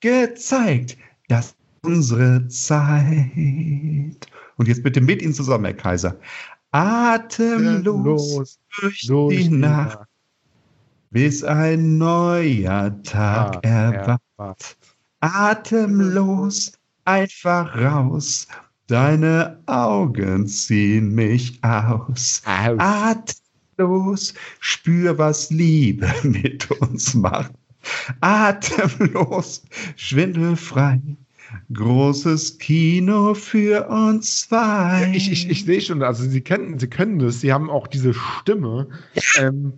[0.00, 0.96] gezeigt,
[1.28, 4.26] dass unsere Zeit.
[4.56, 6.16] Und jetzt bitte mit Ihnen zusammen, Herr Kaiser
[6.72, 10.08] atemlos durch, durch die, die Nacht, Nacht,
[11.10, 14.78] bis ein neuer Tag ah, erwacht.
[15.20, 16.72] Atemlos
[17.04, 18.46] einfach raus,
[18.86, 22.42] deine Augen ziehen mich aus.
[22.46, 23.42] aus.
[23.80, 27.52] Atemlos, spür, was Liebe mit uns macht.
[28.20, 29.62] Atemlos,
[29.96, 31.00] schwindelfrei,
[31.72, 35.02] Großes Kino für uns zwei.
[35.02, 37.88] Ja, ich, ich, ich sehe schon, also sie kennen, sie können das, sie haben auch
[37.88, 38.86] diese Stimme.
[39.36, 39.72] Ähm,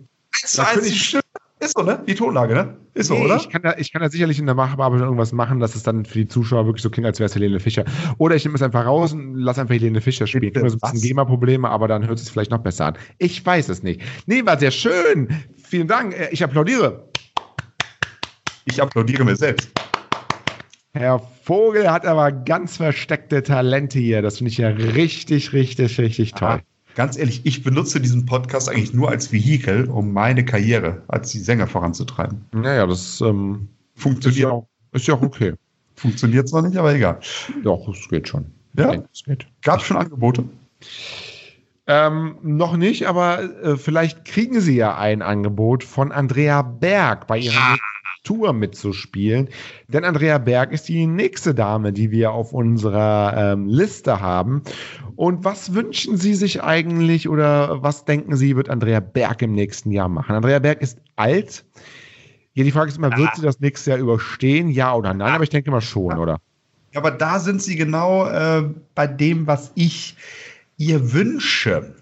[0.57, 1.22] also die Stimme
[1.63, 2.03] ist so, ne?
[2.07, 2.77] Die Tonlage, ne?
[2.93, 3.37] Ist so, nee, oder?
[3.37, 6.05] Ich kann, da, ich kann da sicherlich in der Machbearbeitung irgendwas machen, dass es dann
[6.05, 7.85] für die Zuschauer wirklich so klingt, als wäre es Helene Fischer.
[8.17, 10.51] Oder ich nehme es einfach raus und lasse einfach Helene Fischer spielen.
[10.51, 12.97] Ich habe so ein bisschen GEMA-Probleme, aber dann hört es vielleicht noch besser an.
[13.17, 14.01] Ich weiß es nicht.
[14.25, 15.27] Nee, war sehr schön.
[15.63, 16.13] Vielen Dank.
[16.13, 17.09] Äh, ich applaudiere.
[18.65, 19.69] Ich applaudiere mir selbst.
[20.95, 24.21] Herr Vogel hat aber ganz versteckte Talente hier.
[24.21, 26.47] Das finde ich ja richtig, richtig, richtig toll.
[26.47, 26.59] Ah,
[26.95, 31.67] ganz ehrlich, ich benutze diesen Podcast eigentlich nur als Vehikel, um meine Karriere als Sänger
[31.67, 32.45] voranzutreiben.
[32.53, 34.37] Naja, das ähm, funktioniert.
[34.37, 35.53] Ist ja, auch, ist ja auch okay.
[35.95, 37.19] Funktioniert zwar nicht, aber egal.
[37.63, 38.45] Doch, es geht schon.
[38.75, 39.45] Ja, es geht.
[39.61, 40.43] Gab es schon Angebote?
[41.85, 47.37] Ähm, noch nicht, aber äh, vielleicht kriegen Sie ja ein Angebot von Andrea Berg bei
[47.37, 47.75] ihrer ja.
[48.23, 49.49] Tour mitzuspielen.
[49.87, 54.63] Denn Andrea Berg ist die nächste Dame, die wir auf unserer ähm, Liste haben.
[55.15, 59.91] Und was wünschen Sie sich eigentlich oder was denken Sie, wird Andrea Berg im nächsten
[59.91, 60.35] Jahr machen?
[60.35, 61.65] Andrea Berg ist alt.
[62.53, 63.35] Ja, die Frage ist immer, wird ah.
[63.35, 64.69] sie das nächste Jahr überstehen?
[64.69, 65.33] Ja oder nein?
[65.33, 66.39] Aber ich denke mal schon, oder?
[66.91, 70.15] Ja, aber da sind Sie genau äh, bei dem, was ich
[70.77, 71.95] ihr wünsche.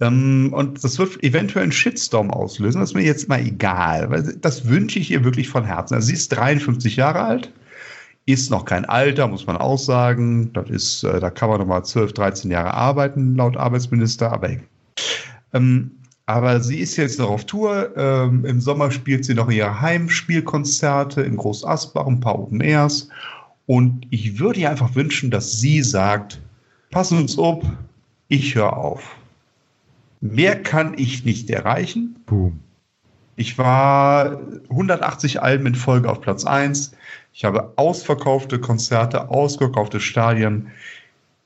[0.00, 2.80] Ähm, und das wird eventuell einen Shitstorm auslösen.
[2.80, 5.94] Das ist mir jetzt mal egal, weil das wünsche ich ihr wirklich von Herzen.
[5.94, 7.52] Also sie ist 53 Jahre alt,
[8.26, 10.52] ist noch kein Alter, muss man auch sagen.
[10.52, 14.50] Das ist, äh, da kann man noch mal 12, 13 Jahre arbeiten, laut Arbeitsminister, aber
[15.52, 15.92] ähm,
[16.26, 17.96] aber sie ist jetzt noch auf Tour.
[17.96, 23.08] Ähm, Im Sommer spielt sie noch ihre Heimspielkonzerte in Groß Asbach, ein paar Open Airs.
[23.64, 26.38] Und ich würde ihr einfach wünschen, dass sie sagt,
[26.90, 27.64] pass uns auf,
[28.28, 29.17] ich höre auf.
[30.20, 32.16] Mehr kann ich nicht erreichen.
[32.26, 32.60] Boom.
[33.36, 36.92] Ich war 180 Alben in Folge auf Platz 1.
[37.32, 40.72] Ich habe ausverkaufte Konzerte, ausverkaufte Stadien.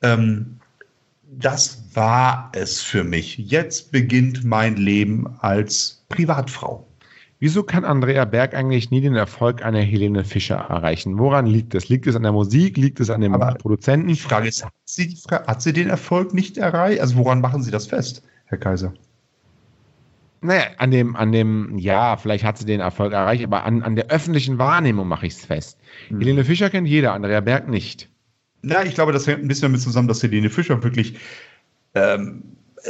[0.00, 0.58] Ähm,
[1.38, 3.36] das war es für mich.
[3.36, 6.86] Jetzt beginnt mein Leben als Privatfrau.
[7.40, 11.18] Wieso kann Andrea Berg eigentlich nie den Erfolg einer Helene Fischer erreichen?
[11.18, 11.88] Woran liegt es?
[11.88, 12.76] Liegt es an der Musik?
[12.76, 14.08] Liegt es an dem Aber Produzenten?
[14.08, 17.00] Die Frage ist, hat sie, hat sie den Erfolg nicht erreicht?
[17.00, 18.22] Also woran machen Sie das fest?
[18.52, 18.92] Herr Kaiser?
[20.42, 23.96] Naja, an dem, an dem, ja, vielleicht hat sie den Erfolg erreicht, aber an, an
[23.96, 25.78] der öffentlichen Wahrnehmung mache ich es fest.
[26.08, 26.18] Hm.
[26.20, 28.10] Helene Fischer kennt jeder, Andrea Berg nicht.
[28.60, 31.18] Na, ich glaube, das hängt ein bisschen damit zusammen, dass Helene Fischer wirklich
[31.94, 32.42] ähm,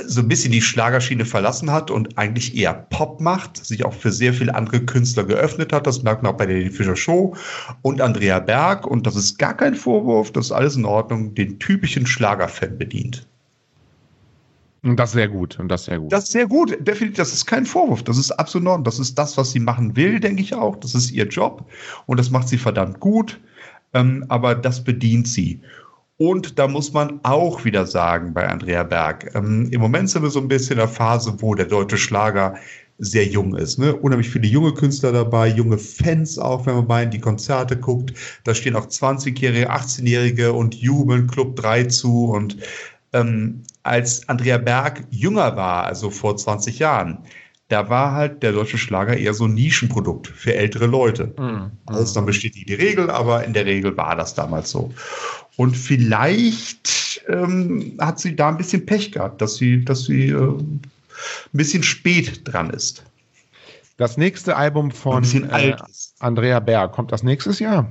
[0.07, 4.11] so ein bisschen die Schlagerschiene verlassen hat und eigentlich eher Pop macht, sich auch für
[4.11, 5.87] sehr viele andere Künstler geöffnet hat.
[5.87, 7.37] Das merkt man auch bei der Helene Fischer Show
[7.83, 8.87] und Andrea Berg.
[8.87, 13.29] Und das ist gar kein Vorwurf, das ist alles in Ordnung, den typischen Schlagerfan bedient.
[14.85, 15.59] Und das sehr gut.
[15.61, 16.13] Und das sehr gut.
[16.13, 16.77] Das sehr gut.
[16.81, 17.17] Definitiv.
[17.17, 18.03] Das ist kein Vorwurf.
[18.03, 18.85] Das ist absolut Ordnung.
[18.85, 20.77] Das ist das, was sie machen will, denke ich auch.
[20.77, 21.65] Das ist ihr Job.
[22.07, 23.41] Und das macht sie verdammt gut.
[23.95, 25.61] Ähm, aber das bedient sie.
[26.17, 30.31] Und da muss man auch wieder sagen bei Andrea Berg, ähm, im Moment sind wir
[30.31, 32.55] so ein bisschen in der Phase, wo der deutsche Schlager
[32.99, 33.79] sehr jung ist.
[33.79, 33.95] Ne?
[33.97, 38.13] Unheimlich viele junge Künstler dabei, junge Fans auch, wenn man mal in die Konzerte guckt.
[38.45, 42.27] Da stehen auch 20-Jährige, 18-Jährige und jubeln Club 3 zu.
[42.27, 42.57] Und
[43.13, 47.19] ähm, als Andrea Berg jünger war, also vor 20 Jahren,
[47.69, 51.35] da war halt der deutsche Schlager eher so ein Nischenprodukt für ältere Leute.
[51.39, 51.71] Mhm.
[51.87, 54.93] Also dann besteht die Regel, aber in der Regel war das damals so.
[55.57, 60.37] Und vielleicht ähm, hat sie da ein bisschen Pech gehabt, dass sie, dass sie äh,
[60.37, 60.81] ein
[61.53, 63.05] bisschen spät dran ist.
[63.97, 65.77] Das nächste Album von äh,
[66.19, 67.91] Andrea Berg kommt das nächstes Jahr.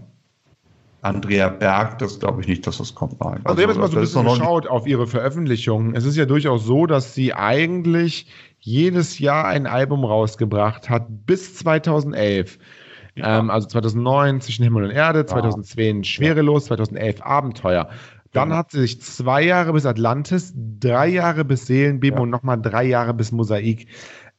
[1.02, 3.20] Andrea Berg, das glaube ich nicht, dass das kommt.
[3.20, 3.42] Nein.
[3.44, 5.96] Also, also ich habe jetzt mal so ein bisschen geschaut auf ihre Veröffentlichungen.
[5.96, 8.28] Es ist ja durchaus so, dass sie eigentlich
[8.60, 12.60] jedes Jahr ein Album rausgebracht hat bis 2011.
[13.16, 13.40] Ja.
[13.40, 17.90] Ähm, also 2009 zwischen Himmel und Erde, 2010 Schwerelos, 2011 Abenteuer.
[18.32, 18.58] Dann ja.
[18.58, 22.24] hat sie sich zwei Jahre bis Atlantis, drei Jahre bis Seelenbeben ja.
[22.24, 23.88] und nochmal drei Jahre bis Mosaik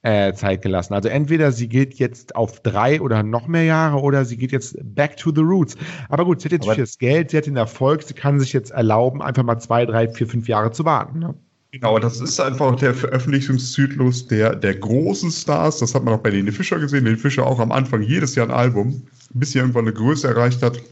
[0.03, 0.95] äh, Zeit gelassen.
[0.95, 4.77] Also entweder sie geht jetzt auf drei oder noch mehr Jahre oder sie geht jetzt
[4.83, 5.77] back to the roots.
[6.09, 8.53] Aber gut, sie hat jetzt Aber das Geld, sie hat den Erfolg, sie kann sich
[8.53, 11.21] jetzt erlauben, einfach mal zwei, drei, vier, fünf Jahre zu warten.
[11.21, 11.35] Ne?
[11.71, 15.79] Genau, das ist einfach der Veröffentlichungszyklus der, der großen Stars.
[15.79, 17.05] Das hat man auch bei Lene Fischer gesehen.
[17.05, 20.63] Lene Fischer auch am Anfang jedes Jahr ein Album, bis sie irgendwann eine Größe erreicht
[20.63, 20.83] hat,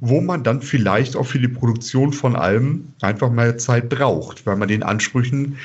[0.00, 4.56] wo man dann vielleicht auch für die Produktion von Alben einfach mehr Zeit braucht, weil
[4.56, 5.56] man den Ansprüchen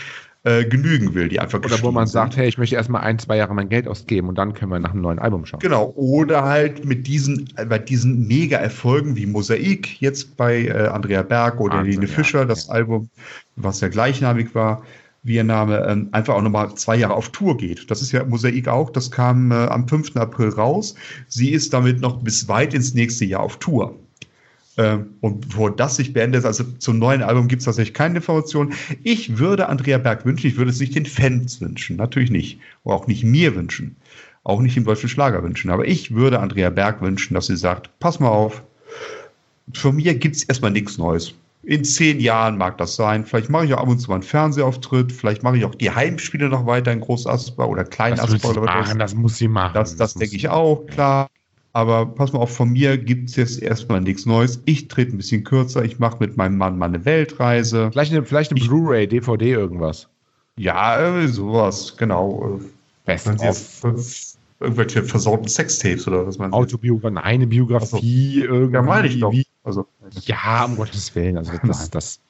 [0.45, 3.37] äh, genügen will, die einfach Oder wo man sagt, hey, ich möchte erstmal ein, zwei
[3.37, 5.59] Jahre mein Geld ausgeben und dann können wir nach einem neuen Album schauen.
[5.59, 11.59] Genau, oder halt mit diesen, bei diesen Mega-Erfolgen wie Mosaik, jetzt bei äh, Andrea Berg
[11.59, 12.73] oder Wahnsinn, Lene Fischer, ja, das ja.
[12.73, 13.09] Album,
[13.55, 14.83] was ja gleichnamig war,
[15.23, 17.89] wie ihr Name, ähm, einfach auch nochmal zwei Jahre auf Tour geht.
[17.89, 20.15] Das ist ja Mosaik auch, das kam äh, am 5.
[20.15, 20.93] April raus.
[21.27, 23.97] Sie ist damit noch bis weit ins nächste Jahr auf Tour.
[24.77, 28.73] Ähm, und wo das sich beendet, also zum neuen Album gibt es tatsächlich keine Informationen.
[29.03, 32.59] Ich würde Andrea Berg wünschen, ich würde es nicht den Fans wünschen, natürlich nicht.
[32.83, 33.95] Oder auch nicht mir wünschen.
[34.43, 35.71] Auch nicht im deutschen Schlager wünschen.
[35.71, 38.63] Aber ich würde Andrea Berg wünschen, dass sie sagt, pass mal auf,
[39.73, 41.33] von mir gibt es erstmal nichts Neues.
[41.63, 43.25] In zehn Jahren mag das sein.
[43.25, 45.11] Vielleicht mache ich auch ab und zu mal einen Fernsehauftritt.
[45.11, 48.65] Vielleicht mache ich auch die Heimspiele noch weiter in Groß Asper oder Klein Asper.
[48.65, 49.73] Das, das muss sie machen.
[49.73, 51.27] Das, das, das denke ich auch, klar.
[51.75, 54.61] Aber pass mal auf, von mir gibt es jetzt erstmal nichts Neues.
[54.63, 55.83] Ich trete ein bisschen kürzer.
[55.83, 57.91] Ich mache mit meinem Mann mal eine Weltreise.
[57.91, 60.07] Vielleicht eine, vielleicht eine Blu-ray, DVD, irgendwas.
[60.55, 62.61] Ja, äh, sowas, genau.
[63.03, 63.83] Besten auf
[64.61, 68.73] irgendwelche versorgten Sextapes oder was man Autobiografie, nein, eine Biografie, also, irgendwie.
[68.73, 69.33] Ja, meine ich doch.
[69.65, 69.85] Also,
[70.23, 71.37] ja, um Gottes Willen.
[71.37, 72.21] Also das, das,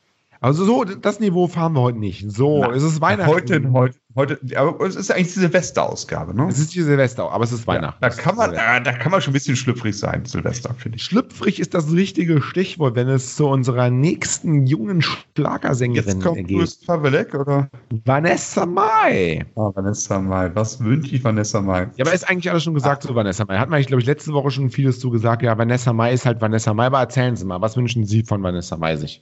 [0.42, 2.32] also so, das Niveau fahren wir heute nicht.
[2.32, 3.32] So, Nein, es ist Weihnachten.
[3.32, 6.48] Heute, heute, heute, aber es ist eigentlich die Silvesterausgabe, ne?
[6.48, 7.98] Es ist die Silvester, aber es ist Weihnachten.
[8.02, 10.98] Ja, da kann man, äh, da kann man schon ein bisschen schlüpfrig sein, Silvester, finde
[10.98, 11.04] ich.
[11.04, 16.86] Schlüpfrig ist das richtige Stichwort, wenn es zu unserer nächsten jungen Schlagersängerin Jetzt kommt geht.
[16.88, 17.70] Pavelek, oder?
[18.06, 19.46] Vanessa Mai.
[19.56, 20.52] Ah, Vanessa Mai.
[20.54, 21.90] Was wünsche ich Vanessa Mai?
[21.96, 23.58] Ja, aber ist eigentlich alles schon gesagt zu Vanessa Mai.
[23.58, 25.42] Hat man eigentlich, glaube ich, letzte Woche schon vieles zu gesagt.
[25.42, 26.86] Ja, Vanessa Mai ist halt Vanessa Mai.
[26.86, 29.22] Aber erzählen Sie mal, was wünschen Sie von Vanessa Mai sich?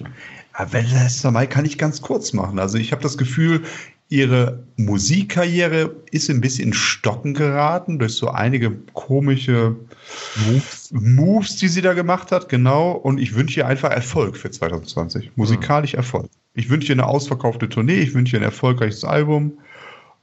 [0.00, 2.58] Ja, Vanessa Mai kann ich ganz kurz machen.
[2.58, 3.62] Also ich habe das Gefühl,
[4.08, 9.76] ihre Musikkarriere ist ein bisschen in Stocken geraten durch so einige komische
[10.46, 10.90] Moves.
[10.92, 12.92] Moves, die sie da gemacht hat, genau.
[12.92, 15.32] Und ich wünsche ihr einfach Erfolg für 2020.
[15.36, 15.98] Musikalisch mhm.
[15.98, 16.30] Erfolg.
[16.54, 19.58] Ich wünsche ihr eine ausverkaufte Tournee, ich wünsche ihr ein erfolgreiches Album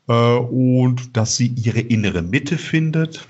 [0.07, 3.27] äh, und dass sie ihre innere Mitte findet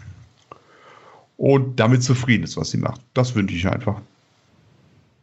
[1.37, 3.01] und damit zufrieden ist, was sie macht.
[3.15, 4.01] Das wünsche ich einfach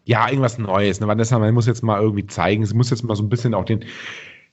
[0.04, 1.00] ja, irgendwas Neues.
[1.00, 1.06] Ne?
[1.06, 3.66] Vanessa, man muss jetzt mal irgendwie zeigen, sie muss jetzt mal so ein bisschen auch
[3.66, 3.84] den,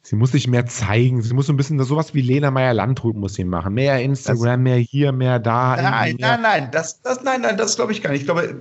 [0.05, 3.33] sie muss sich mehr zeigen, sie muss so ein bisschen sowas wie Lena Meyer-Landrut muss
[3.33, 3.73] sie machen.
[3.73, 5.75] Mehr Instagram, das, mehr hier, mehr da.
[5.81, 6.37] Nein, mehr.
[6.37, 8.21] nein, nein, das, das, nein, nein, das glaube ich gar nicht.
[8.21, 8.55] Ich glaube,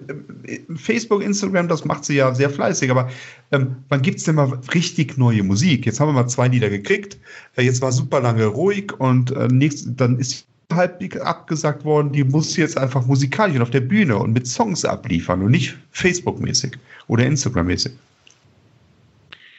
[0.47, 3.11] äh, Facebook, Instagram, das macht sie ja sehr fleißig, aber
[3.53, 5.85] ähm, wann gibt es denn mal richtig neue Musik?
[5.85, 7.19] Jetzt haben wir mal zwei Lieder gekriegt,
[7.57, 12.25] äh, jetzt war super lange ruhig und äh, nächst, dann ist halb abgesagt worden, die
[12.25, 16.73] muss jetzt einfach musikalisch auf der Bühne und mit Songs abliefern und nicht Facebook-mäßig
[17.07, 17.93] oder Instagram-mäßig.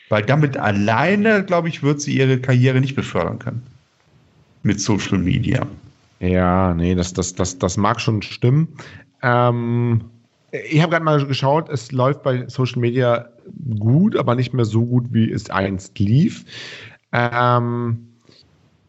[0.09, 3.63] Weil damit alleine, glaube ich, wird sie ihre Karriere nicht befördern können.
[4.63, 5.65] Mit Social Media.
[6.19, 8.67] Ja, nee, das, das, das, das mag schon stimmen.
[9.21, 10.05] Ähm,
[10.51, 13.29] ich habe gerade mal geschaut, es läuft bei Social Media
[13.79, 16.45] gut, aber nicht mehr so gut, wie es einst lief.
[17.11, 18.14] Ähm,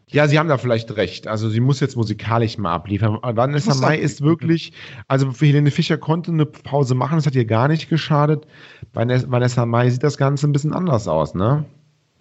[0.09, 1.27] ja, Sie haben da vielleicht recht.
[1.27, 3.19] Also sie muss jetzt musikalisch mal abliefern.
[3.21, 4.71] Vanessa Mai ist wirklich,
[5.09, 8.47] also für Helene Fischer konnte eine Pause machen, das hat ihr gar nicht geschadet.
[8.93, 11.65] Bei Vanessa Mai sieht das Ganze ein bisschen anders aus, ne?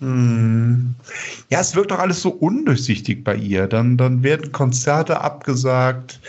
[0.00, 0.94] Hm.
[1.48, 3.68] Ja, es wirkt doch alles so undurchsichtig bei ihr.
[3.68, 6.20] Dann, dann werden Konzerte abgesagt.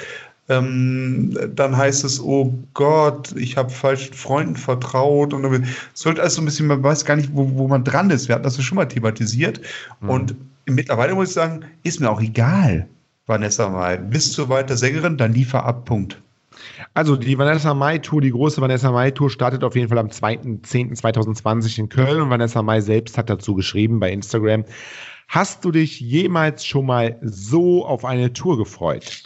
[0.49, 5.33] Ähm, dann heißt es, oh Gott, ich habe falschen Freunden vertraut.
[5.33, 5.45] Und
[5.93, 8.27] es wirkt alles so ein bisschen, man weiß gar nicht, wo, wo man dran ist.
[8.27, 9.60] Wir hatten das ja schon mal thematisiert.
[9.99, 10.10] Mhm.
[10.10, 12.88] Und mittlerweile muss ich sagen, ist mir auch egal,
[13.25, 13.97] Vanessa mal.
[13.97, 16.21] Bist du weiter Sängerin, dann liefer ab, Punkt.
[16.93, 20.07] Also die Vanessa Mai Tour, die große Vanessa Mai Tour startet auf jeden Fall am
[20.07, 24.65] 2.10.2020 in Köln und Vanessa Mai selbst hat dazu geschrieben bei Instagram.
[25.27, 29.23] Hast du dich jemals schon mal so auf eine Tour gefreut?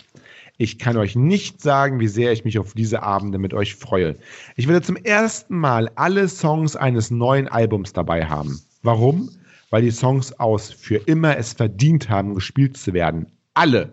[0.62, 4.15] Ich kann euch nicht sagen, wie sehr ich mich auf diese Abende mit euch freue.
[4.56, 8.62] Ich werde zum ersten Mal alle Songs eines neuen Albums dabei haben.
[8.84, 9.32] Warum?
[9.71, 13.26] Weil die Songs aus Für immer es verdient haben, gespielt zu werden.
[13.56, 13.91] Alle.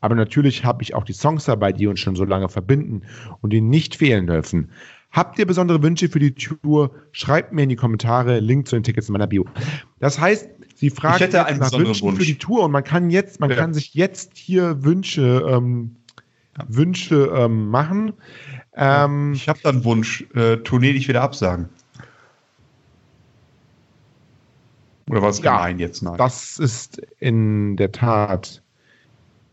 [0.00, 3.02] Aber natürlich habe ich auch die Songs dabei, die uns schon so lange verbinden
[3.40, 4.72] und die nicht fehlen dürfen.
[5.12, 6.90] Habt ihr besondere Wünsche für die Tour?
[7.12, 8.40] Schreibt mir in die Kommentare.
[8.40, 9.44] Link zu den Tickets in meiner Bio.
[10.00, 12.18] Das heißt, sie fragt Ich hätte einen nach Wünschen Wunsch.
[12.18, 13.56] für die Tour und man kann jetzt, man Ja.
[13.56, 15.96] kann sich jetzt hier Wünsche, ähm,
[16.66, 18.14] Wünsche ähm, machen.
[18.74, 21.68] Ähm, Ich habe da einen Wunsch, äh, Tournee nicht wieder absagen.
[25.10, 26.02] Oder war es Ja, gemein jetzt?
[26.02, 26.16] Nein.
[26.16, 28.61] Das ist in der Tat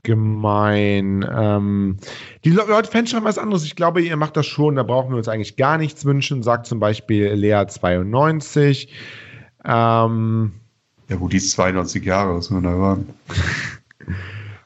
[0.04, 1.26] gemein.
[1.30, 1.98] Ähm,
[2.46, 3.64] die Le- Leute Fans schreiben was anderes.
[3.66, 4.76] Ich glaube, ihr macht das schon.
[4.76, 6.44] Da brauchen wir uns eigentlich gar nichts wünschen.
[6.44, 8.90] Sagt zum Beispiel Lea92.
[9.66, 10.52] Ähm,
[11.10, 13.10] ja gut, die ist 92 Jahre, was wir da hören.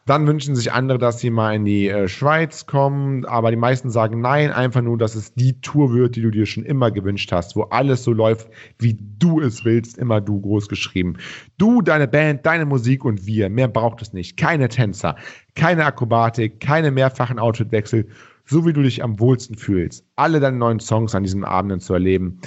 [0.06, 3.26] dann wünschen sich andere, dass sie mal in die äh, Schweiz kommen.
[3.26, 6.46] Aber die meisten sagen nein, einfach nur, dass es die Tour wird, die du dir
[6.46, 9.98] schon immer gewünscht hast, wo alles so läuft, wie du es willst.
[9.98, 11.16] Immer du groß geschrieben.
[11.58, 13.50] Du, deine Band, deine Musik und wir.
[13.50, 14.36] Mehr braucht es nicht.
[14.36, 15.16] Keine Tänzer,
[15.56, 18.08] keine Akrobatik, keine mehrfachen Outfitwechsel.
[18.46, 20.06] So wie du dich am wohlsten fühlst.
[20.18, 22.42] Alle deine neuen Songs an diesen Abenden zu erleben.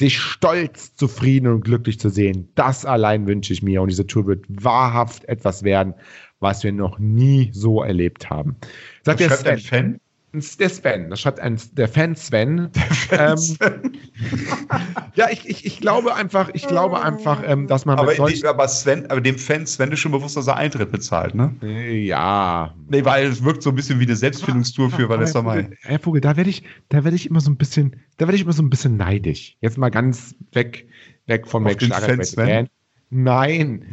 [0.00, 2.48] Dich stolz, zufrieden und glücklich zu sehen.
[2.54, 3.82] Das allein wünsche ich mir.
[3.82, 5.94] Und diese Tour wird wahrhaft etwas werden,
[6.38, 8.56] was wir noch nie so erlebt haben.
[9.02, 9.68] Sagt der Schreibt ein Sven.
[9.68, 10.00] Fan?
[10.32, 12.68] Der Sven, das schreibt ein, der Fan Sven.
[13.10, 13.38] Ähm,
[15.14, 18.46] ja, ich, ich, ich glaube einfach, ich glaube einfach, ähm, dass man Aber, mit die,
[18.46, 21.54] aber Sven, aber dem Fan, Sven ist schon bewusst, dass er Eintritt bezahlt, ne?
[21.62, 25.70] Ja, Nee, weil es wirkt so ein bisschen wie eine Selbstfindungstour für Vanessa Mai.
[25.82, 28.42] Herr Vogel, da werde ich, da werde ich immer so ein bisschen, da werde ich
[28.42, 29.56] immer so ein bisschen neidisch.
[29.60, 30.88] Jetzt mal ganz weg,
[31.26, 32.68] weg vom Auf den Schlager- Fan Sven?
[33.10, 33.84] Nein,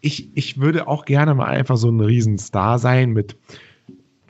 [0.00, 3.36] ich, ich würde auch gerne mal einfach so ein Riesenstar sein mit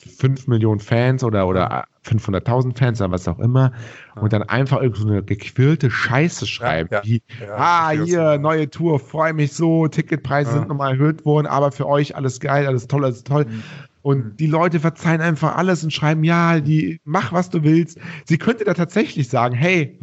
[0.07, 3.73] 5 Millionen Fans oder, oder 500.000 Fans oder was auch immer
[4.15, 7.05] und dann einfach irgend so eine gequirlte Scheiße schreiben, ja.
[7.05, 10.59] wie, Ja, ah, hier, neue Tour, freue mich so, Ticketpreise Ja.
[10.59, 13.45] sind nochmal erhöht worden, aber für euch alles geil, alles toll, alles toll.
[13.47, 13.63] Mhm.
[14.03, 17.99] Und die Leute verzeihen einfach alles und schreiben, ja, die, mach was du willst.
[18.25, 19.99] Sie könnte da tatsächlich sagen, hey,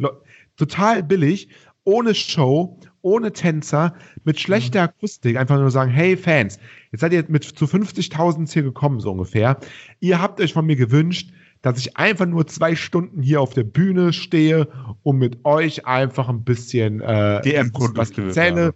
[0.56, 1.48] total billig,
[1.84, 4.88] ohne Show, ohne Tänzer, mit schlechter Mhm.
[4.88, 6.58] Akustik, einfach nur sagen, hey Fans,
[6.90, 9.58] jetzt seid ihr mit zu 50.000 hier gekommen, so ungefähr.
[10.00, 11.30] Ihr habt euch von mir gewünscht,
[11.62, 14.68] dass ich einfach nur zwei Stunden hier auf der Bühne stehe
[15.02, 17.40] und mit euch einfach ein bisschen äh,
[17.94, 18.52] was erzähle.
[18.52, 18.74] bewerbe.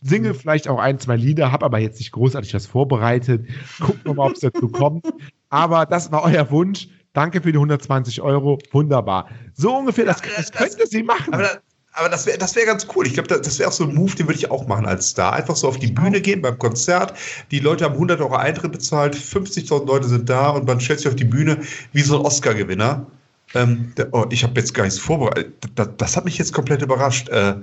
[0.00, 3.48] Singe vielleicht auch ein, zwei Lieder, habe aber jetzt nicht großartig was vorbereitet.
[3.80, 5.06] Gucken wir mal, ob es dazu kommt.
[5.48, 6.88] Aber das war euer Wunsch.
[7.12, 8.58] Danke für die 120 Euro.
[8.70, 9.28] Wunderbar.
[9.54, 11.34] So ungefähr, das, das könnte sie machen.
[11.34, 11.58] Aber, da,
[11.98, 13.06] aber das wäre das wär ganz cool.
[13.06, 15.10] Ich glaube, das, das wäre auch so ein Move, den würde ich auch machen als
[15.10, 15.32] Star.
[15.32, 17.14] Einfach so auf die Bühne gehen beim Konzert.
[17.50, 21.08] Die Leute haben 100 Euro Eintritt bezahlt, 50.000 Leute sind da und man stellt sich
[21.08, 21.58] auf die Bühne
[21.92, 23.06] wie so ein Oscar-Gewinner.
[23.54, 25.54] Ähm, oh, ich habe jetzt gar nichts vorbereitet.
[25.74, 27.28] Das, das hat mich jetzt komplett überrascht.
[27.30, 27.54] Äh,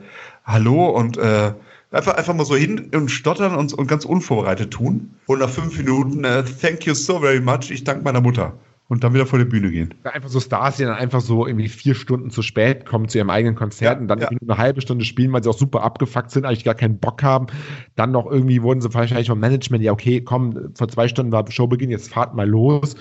[0.43, 1.54] hallo und äh,
[1.91, 5.15] einfach, einfach mal so hin und stottern und, und ganz unvorbereitet tun.
[5.28, 8.54] Und nach fünf Minuten, äh, thank you so very much, ich danke meiner Mutter.
[8.88, 9.95] Und dann wieder vor die Bühne gehen.
[10.04, 13.32] einfach so Stars, die dann einfach so irgendwie vier Stunden zu spät kommen zu ihrem
[13.32, 14.28] eigenen Konzert Ja, und dann ja.
[14.30, 17.48] eine halbe Stunde spielen, weil sie auch super abgefuckt sind, eigentlich gar keinen Bock haben.
[17.95, 21.50] Dann noch irgendwie wurden sie wahrscheinlich vom Management, ja, okay, komm, vor zwei Stunden war
[21.50, 22.95] Showbeginn, jetzt fahrt mal los.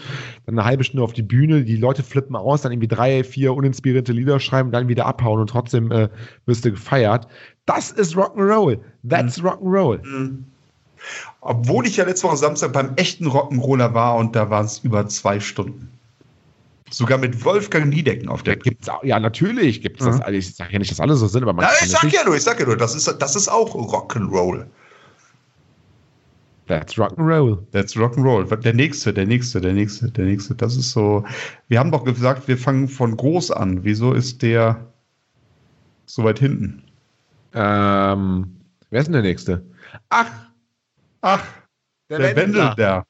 [0.46, 3.52] Dann eine halbe Stunde auf die Bühne, die Leute flippen aus, dann irgendwie drei, vier
[3.52, 6.08] uninspirierte Lieder schreiben, dann wieder abhauen und trotzdem äh,
[6.46, 7.28] wirst du gefeiert.
[7.66, 8.78] Das ist Rock'n'Roll.
[9.06, 9.48] That's Mhm.
[9.48, 10.00] Rock'n'Roll.
[11.46, 15.06] Obwohl ich ja letzte Woche Samstag beim echten Rock'n'Roller war und da waren es über
[15.08, 15.90] zwei Stunden.
[16.90, 20.16] Sogar mit Wolfgang Niedecken auf der gibt's ja, natürlich gibt's das.
[20.16, 20.22] Mhm.
[20.22, 22.14] Also ich sage ja nicht, dass alle so sind, aber man Ja, ich sag natürlich-
[22.14, 24.64] ja nur, ich sag ja nur, das ist, das ist auch Rock'n'Roll.
[26.66, 27.58] That's Rock'n'Roll.
[27.72, 28.56] That's Rock'n'Roll.
[28.56, 30.54] Der nächste, der nächste, der nächste, der nächste.
[30.54, 31.24] Das ist so.
[31.68, 33.84] Wir haben doch gesagt, wir fangen von groß an.
[33.84, 34.86] Wieso ist der
[36.06, 36.82] so weit hinten?
[37.52, 38.56] Ähm,
[38.88, 39.62] wer ist denn der Nächste?
[40.08, 40.30] Ach,
[41.26, 41.42] Ach,
[42.10, 43.06] der, Wendel der.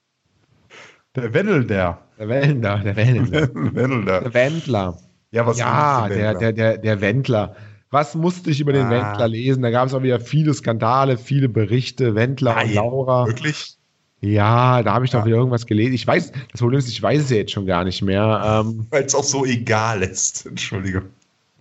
[1.17, 1.99] Der Wendel der.
[2.17, 3.49] Der Wendler, der Wendler.
[3.55, 4.21] Wendel der.
[4.21, 4.99] Der Wendler.
[5.33, 6.39] Ja, was Ja, ist der, Wendler?
[6.39, 7.57] der, der, der Wendler.
[7.91, 8.91] Was musste ich über den Ah.
[8.91, 9.63] Wendler lesen?
[9.63, 12.15] Da gab es auch wieder viele Skandale, viele Berichte.
[12.15, 13.27] Wendler und Nein, Laura.
[13.27, 13.77] Wirklich?
[14.21, 15.27] Ja, da habe ich doch Ja.
[15.27, 15.95] wieder irgendwas gelesen.
[15.95, 18.63] Ich weiß, das Problem ist, ich weiß es ja jetzt schon gar nicht mehr.
[18.65, 20.47] Ähm, Weil es auch so egal ist.
[20.47, 21.03] Entschuldige.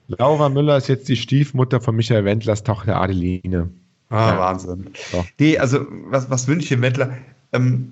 [0.08, 3.70] Laura Müller ist jetzt die Stiefmutter von Michael Wendlers Tochter Adeline.
[4.14, 4.40] Ah, Ja.
[4.40, 4.90] Wahnsinn.
[5.12, 5.26] So.
[5.40, 7.18] Nee, also, was, was wünsche ich dem Wendler?
[7.52, 7.92] Ähm,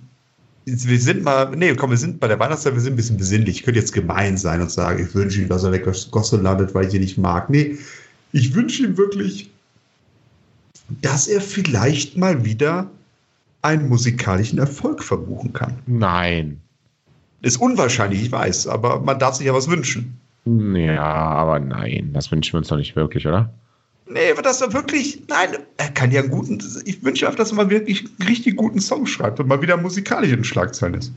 [0.65, 3.57] wir sind mal, nee, komm, wir sind bei der Weihnachtszeit, wir sind ein bisschen besinnlich.
[3.57, 6.75] Ich könnte jetzt gemein sein und sagen, ich wünsche ihm, dass er der Gosse landet,
[6.75, 7.49] weil ich ihn nicht mag.
[7.49, 7.77] Nee,
[8.31, 9.49] ich wünsche ihm wirklich,
[11.01, 12.89] dass er vielleicht mal wieder
[13.63, 15.79] einen musikalischen Erfolg verbuchen kann.
[15.87, 16.61] Nein.
[17.41, 20.19] Ist unwahrscheinlich, ich weiß, aber man darf sich ja was wünschen.
[20.45, 23.51] Ja, aber nein, das wünschen wir uns doch nicht wirklich, oder?
[24.11, 27.51] Nee, aber dass er wirklich, nein, er kann ja einen guten, ich wünsche einfach, dass
[27.51, 30.95] er mal wirklich einen richtig guten Song schreibt und mal wieder musikalisch in den Schlagzeilen
[30.95, 31.13] ist.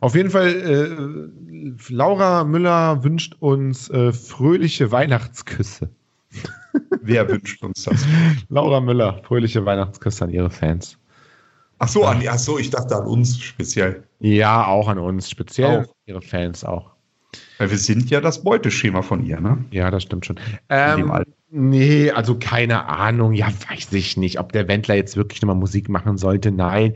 [0.00, 5.88] Auf jeden Fall, äh, Laura Müller wünscht uns äh, fröhliche Weihnachtsküsse.
[7.00, 8.04] Wer wünscht uns das?
[8.50, 10.98] Laura Müller, fröhliche Weihnachtsküsse an ihre Fans.
[11.78, 14.04] Ach so, an, ach so, ich dachte an uns speziell.
[14.20, 15.94] Ja, auch an uns, speziell Auch.
[16.06, 16.90] ihre Fans auch.
[17.58, 19.64] Weil wir sind ja das Beuteschema von ihr, ne?
[19.70, 20.38] Ja, das stimmt schon.
[20.68, 21.10] Ähm.
[21.54, 23.32] Nee, also keine Ahnung.
[23.32, 26.50] Ja, weiß ich nicht, ob der Wendler jetzt wirklich nochmal Musik machen sollte.
[26.50, 26.94] Nein.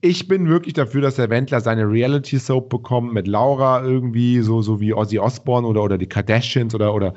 [0.00, 4.80] Ich bin wirklich dafür, dass der Wendler seine Reality-Soap bekommt mit Laura irgendwie, so, so
[4.80, 7.14] wie Ozzy Osbourne oder, oder die Kardashians oder, oder,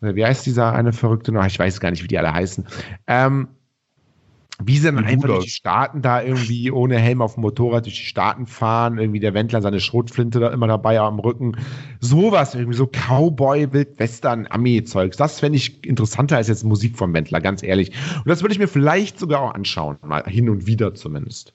[0.00, 1.44] oder wie heißt dieser eine Verrückte noch?
[1.46, 2.66] Ich weiß gar nicht, wie die alle heißen.
[3.06, 3.48] Ähm,
[4.64, 7.96] wie sie dann einfach durch die Staaten da irgendwie ohne Helm auf dem Motorrad durch
[7.96, 11.56] die Staaten fahren, irgendwie der Wendler seine Schrotflinte da immer dabei am Rücken.
[12.00, 15.16] Sowas, irgendwie so Cowboy, Wildwestern, Ami-Zeugs.
[15.16, 17.92] Das fände ich interessanter als jetzt Musik vom Wendler, ganz ehrlich.
[18.16, 21.54] Und das würde ich mir vielleicht sogar auch anschauen, mal hin und wieder zumindest.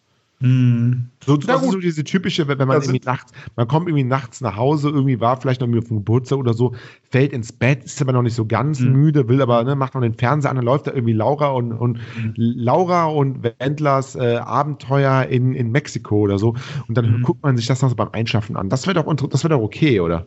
[1.25, 4.03] So, das ist so diese typische, wenn wenn man Das irgendwie nachts, man kommt irgendwie
[4.03, 6.75] nachts nach Hause, irgendwie war vielleicht noch auf dem Geburtstag oder so,
[7.11, 8.91] fällt ins Bett, ist aber noch nicht so ganz Mhm.
[8.91, 11.71] müde, will aber, ne, macht noch den Fernseher an, dann läuft da irgendwie Laura und,
[11.71, 11.99] und
[12.35, 16.55] Laura und Wendlers äh, Abenteuer in, in Mexiko oder so.
[16.89, 17.21] Und dann Mhm.
[17.21, 18.67] guckt man sich das noch so beim Einschaffen an.
[18.67, 20.25] Das wäre doch, das wäre doch okay, oder?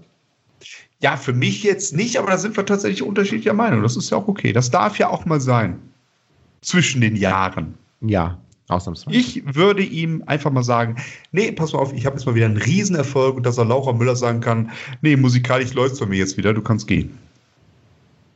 [1.00, 3.82] Ja, für mich jetzt nicht, aber da sind wir tatsächlich unterschiedlicher Meinung.
[3.82, 4.52] Das ist ja auch okay.
[4.54, 5.78] Das darf ja auch mal sein.
[6.62, 7.74] Zwischen den Jahren.
[8.00, 8.38] Ja,
[8.68, 9.16] ausnahmsweise.
[9.16, 10.96] Ich würde ihm einfach mal sagen,
[11.32, 13.92] nee, pass mal auf, ich habe jetzt mal wieder einen Riesenerfolg und dass er Laura
[13.92, 14.70] Müller sagen kann,
[15.02, 17.16] nee, musikalisch läuft's bei mir jetzt wieder, du kannst gehen.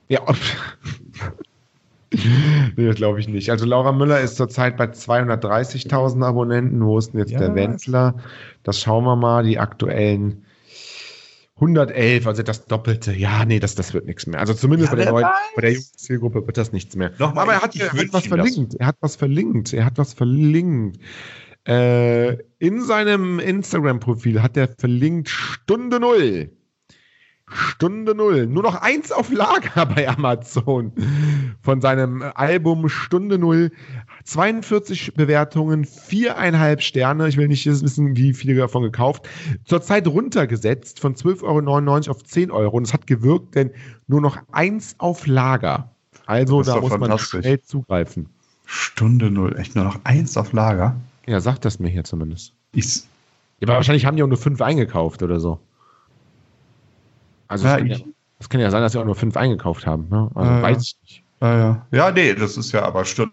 [0.08, 0.20] Ja.
[2.76, 3.50] nee, das glaube ich nicht.
[3.50, 6.84] Also Laura Müller ist zurzeit bei 230.000 Abonnenten.
[6.84, 8.14] Wo ist denn jetzt Ja, der Wendler?
[8.64, 9.44] Das schauen wir mal.
[9.44, 10.44] Die aktuellen
[11.60, 13.12] 111, also das Doppelte.
[13.12, 14.40] Ja, nee, das, das wird nichts mehr.
[14.40, 17.12] Also zumindest Ja, bei der neuen, bei der Zielgruppe wird das nichts mehr.
[17.18, 18.26] Nochmal, Aber er hat, er hat was ihm das.
[18.26, 18.74] verlinkt.
[18.74, 19.72] Er hat was verlinkt.
[19.74, 20.98] Er hat was verlinkt.
[21.68, 26.50] Äh, in seinem Instagram-Profil hat er verlinkt Stunde Null.
[27.52, 28.46] Stunde Null.
[28.46, 30.92] Nur noch eins auf Lager bei Amazon
[31.60, 33.72] von seinem Album Stunde Null.
[34.24, 37.28] 42 Bewertungen, viereinhalb Sterne.
[37.28, 39.28] Ich will nicht wissen, wie viele davon gekauft.
[39.64, 42.76] Zurzeit runtergesetzt von 12,99 Euro auf 10 Euro.
[42.76, 43.70] Und es hat gewirkt, denn
[44.06, 45.90] nur noch eins auf Lager.
[46.26, 48.28] Also da muss man schnell zugreifen.
[48.66, 50.94] Stunde null, echt nur noch eins auf Lager.
[51.26, 52.52] Ja, sagt das mir hier zumindest.
[52.72, 53.02] Ich,
[53.58, 55.58] Ja, aber wahrscheinlich haben die auch nur fünf eingekauft oder so.
[57.48, 57.98] Also Ja, es kann ja,
[58.38, 60.06] es kann ja sein, dass sie auch nur fünf eingekauft haben.
[60.08, 60.30] Ne?
[60.34, 61.24] Also Ja, weiß ich nicht.
[61.40, 61.86] ja, ja.
[61.90, 63.32] ja, nee, das ist ja aber Stunde.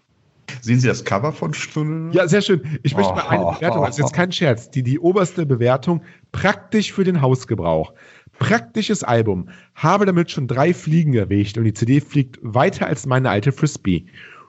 [0.60, 2.16] Sehen Sie das Cover von Stunde?
[2.16, 2.62] Ja, sehr schön.
[2.82, 3.52] Ich möchte mal eine Oh.
[3.54, 7.92] Bewertung, das ist jetzt kein Scherz, die, die oberste Bewertung, praktisch für den Hausgebrauch.
[8.38, 9.48] Praktisches Album.
[9.74, 14.06] Habe damit schon drei Fliegen erwischt und die CD fliegt weiter als meine alte Frisbee.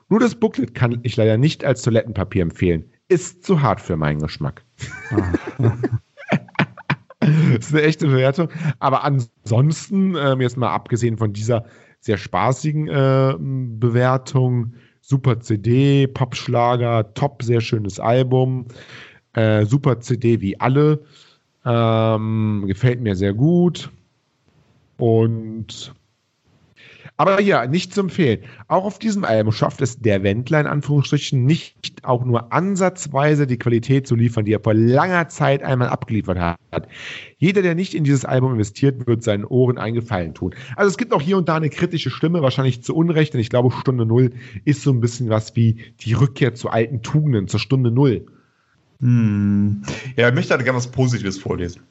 [0.10, 2.86] Nur das Booklet kann ich leider nicht als Toilettenpapier empfehlen.
[3.08, 4.64] Ist zu hart für meinen Geschmack.
[7.20, 8.50] das ist eine echte Bewertung.
[8.80, 11.66] Aber ansonsten, ähm, jetzt mal abgesehen von dieser
[12.00, 14.74] sehr spaßigen äh, Bewertung,
[15.10, 18.66] super CD, Popschlager, top, sehr schönes Album,
[19.34, 21.02] äh, super CD wie alle,
[21.66, 23.90] ähm, gefällt mir sehr gut.
[24.98, 25.94] Und
[27.20, 28.40] aber ja, nicht zu empfehlen.
[28.70, 33.58] Auch auf diesem Album schafft es der Wendler in Anführungsstrichen nicht auch nur ansatzweise die
[33.58, 36.88] Qualität zu liefern, die er vor langer Zeit einmal abgeliefert hat.
[37.38, 40.56] Jeder, der nicht in dieses Album investiert, wird seinen Ohren einen Gefallen tun.
[40.78, 43.50] Also es gibt auch hier und da eine kritische Stimme, wahrscheinlich zu Unrecht, denn ich
[43.50, 44.32] glaube, Stunde Null
[44.64, 48.28] ist so ein bisschen was wie die Rückkehr zu alten Tugenden, zur Stunde Null.
[49.02, 49.82] Hm.
[50.16, 51.82] Ja, ich möchte da gerne was Positives vorlesen.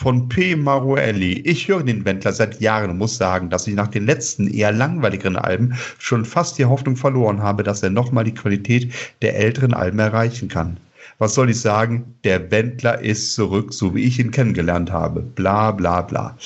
[0.00, 0.54] Von P.
[0.54, 1.40] Maruelli.
[1.40, 4.70] Ich höre den Wendler seit Jahren und muss sagen, dass ich nach den letzten eher
[4.70, 8.92] langweiligeren Alben schon fast die Hoffnung verloren habe, dass er nochmal die Qualität
[9.22, 10.76] der älteren Alben erreichen kann.
[11.18, 12.14] Was soll ich sagen?
[12.22, 15.18] Der Wendler ist zurück, so wie ich ihn kennengelernt habe.
[15.20, 16.38] Bla bla bla.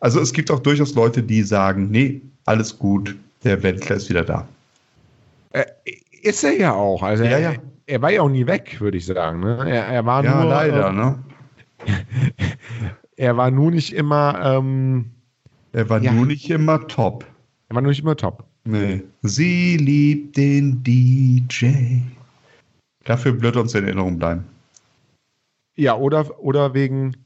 [0.00, 3.14] Also es gibt auch durchaus Leute, die sagen, nee, alles gut,
[3.44, 4.48] der Wendler ist wieder da.
[5.52, 5.64] Äh,
[6.22, 7.04] ist er ja auch.
[7.04, 7.52] Also Ja, er, ja.
[7.86, 9.38] er war ja auch nie weg, würde ich sagen.
[9.38, 9.58] Ne?
[9.70, 11.18] Er, er war Ja, nur, leider, äh, ne?
[13.16, 15.10] Er war nur nicht immer, ähm,
[15.72, 16.12] Er war Ja.
[16.12, 17.26] nur nicht immer top.
[17.68, 18.44] er war nur nicht immer top.
[18.64, 19.02] Nee.
[19.22, 21.98] Sie liebt den DJ.
[23.04, 24.44] Dafür wird uns in Erinnerung bleiben.
[25.76, 27.16] Ja, oder, oder wegen.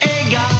[0.00, 0.50] Egal.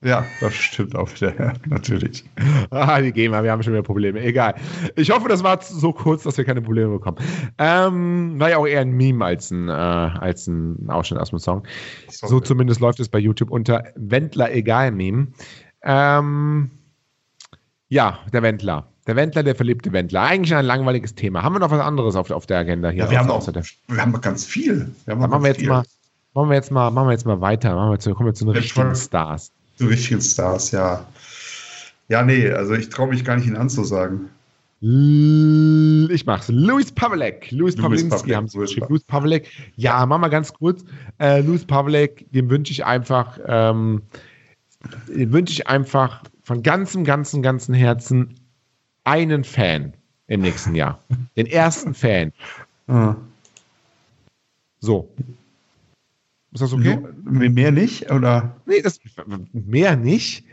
[0.00, 2.24] Ja, das stimmt auch wieder, ja, natürlich.
[2.70, 4.20] Ah, die GEMA, wir haben schon wieder Probleme.
[4.20, 4.54] Egal.
[4.94, 7.16] Ich hoffe, das war so kurz, dass wir keine Probleme bekommen.
[7.58, 11.40] Ähm, war ja auch eher ein Meme als ein, äh, als ein Ausschnitt aus dem
[11.40, 11.64] Song.
[12.08, 12.30] Sorry.
[12.30, 15.28] So zumindest läuft es bei YouTube unter Wendler egal Meme.
[15.82, 16.70] Ähm,
[17.88, 18.86] ja, der Wendler.
[19.08, 20.22] Der Wendler, der verliebte Wendler.
[20.22, 21.42] Eigentlich ein langweiliges Thema.
[21.42, 23.04] Haben wir noch was anderes auf, auf der Agenda hier?
[23.04, 24.92] Ja, wir haben auch, der- wir haben ganz viel.
[25.06, 25.68] Wir haben machen wir jetzt viel.
[25.68, 25.82] mal,
[26.34, 27.74] machen wir jetzt mal, machen wir jetzt mal weiter.
[27.74, 28.94] Machen wir zu, kommen wir zu den richtigen.
[28.94, 29.50] Stars.
[29.78, 31.06] So richtigen Stars, ja.
[32.08, 34.28] Ja, nee, also ich traue mich gar nicht, ihn anzusagen.
[34.80, 36.48] Ich mach's.
[36.48, 37.50] Luis Pavlek.
[37.50, 38.76] Luis Louis Pawlinski Pawlek, haben sie Louis.
[38.76, 39.50] Pa- Luis Pavlek.
[39.76, 40.84] Ja, mach mal ganz kurz.
[41.18, 44.02] Äh, Luis Pavlek, dem wünsche ich einfach, ähm,
[45.08, 48.34] dem wünsche ich einfach von ganzem, ganzem, ganzem Herzen
[49.04, 49.94] einen Fan
[50.28, 51.02] im nächsten Jahr.
[51.36, 52.32] Den ersten Fan.
[52.90, 53.16] Ah.
[54.80, 55.10] So.
[56.52, 56.98] Ist das okay?
[57.24, 58.10] Nur- Mehr nicht?
[58.10, 58.56] Oder?
[58.66, 58.98] Nee, das
[59.52, 60.44] mehr nicht.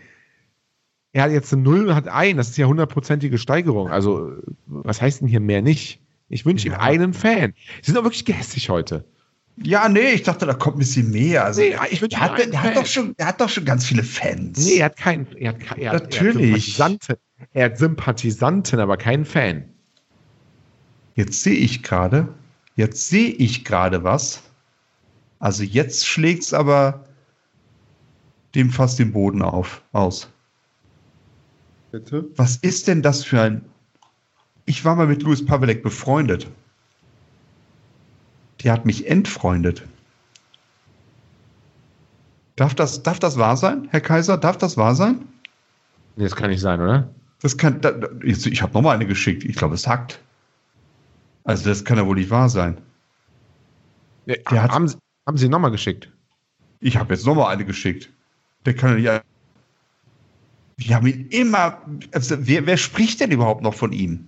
[1.14, 2.36] Er hat jetzt eine Null und hat ein.
[2.38, 3.90] Das ist ja hundertprozentige Steigerung.
[3.90, 4.34] Also,
[4.66, 6.02] was heißt denn hier mehr nicht?
[6.28, 6.80] Ich wünsche ihm Ja.
[6.80, 7.54] einen Fan.
[7.82, 9.06] Sie sind doch wirklich gehässig heute.
[9.64, 11.46] Ja, nee, ich dachte, da kommt ein bisschen mehr.
[11.46, 13.86] Also, Nee, ich der, ihm hat, der, hat doch schon, der hat doch schon ganz
[13.86, 14.66] viele Fans.
[14.66, 15.28] Nee, er hat keinen.
[15.38, 16.78] Er hat, er Natürlich.
[16.78, 17.16] Er hat, Sympathisanten,
[17.54, 19.64] er hat Sympathisanten, aber keinen Fan.
[21.16, 22.28] Jetzt sehe ich gerade,
[22.76, 24.42] jetzt sehe ich gerade was.
[25.46, 27.06] Also jetzt schlägt es aber
[28.56, 30.28] dem fast den Boden auf, aus.
[31.92, 32.26] Bitte?
[32.36, 33.64] Was ist denn das für ein...
[34.66, 36.48] Ich war mal mit Louis Pavelek befreundet.
[38.64, 39.84] Der hat mich entfreundet.
[42.56, 44.40] Darf das, darf das wahr sein, Herr Kaiser?
[44.40, 45.28] Darf das wahr sein?
[46.16, 47.08] Nee, das kann nicht sein, oder?
[47.44, 47.82] Das kann.
[47.82, 47.94] Da,
[48.24, 49.44] jetzt- ich habe noch mal eine geschickt.
[49.44, 50.20] Ich glaube, es hackt.
[51.44, 52.80] Also das kann ja wohl nicht wahr sein.
[54.26, 56.12] Ja, Der hat- haben, Sie- haben Sie nochmal geschickt?
[56.80, 58.10] Ich habe jetzt noch mal eine geschickt.
[58.66, 59.22] Der kann ja.
[60.78, 61.82] Wir haben ihn immer.
[62.12, 64.28] Also wer, wer spricht denn überhaupt noch von ihm?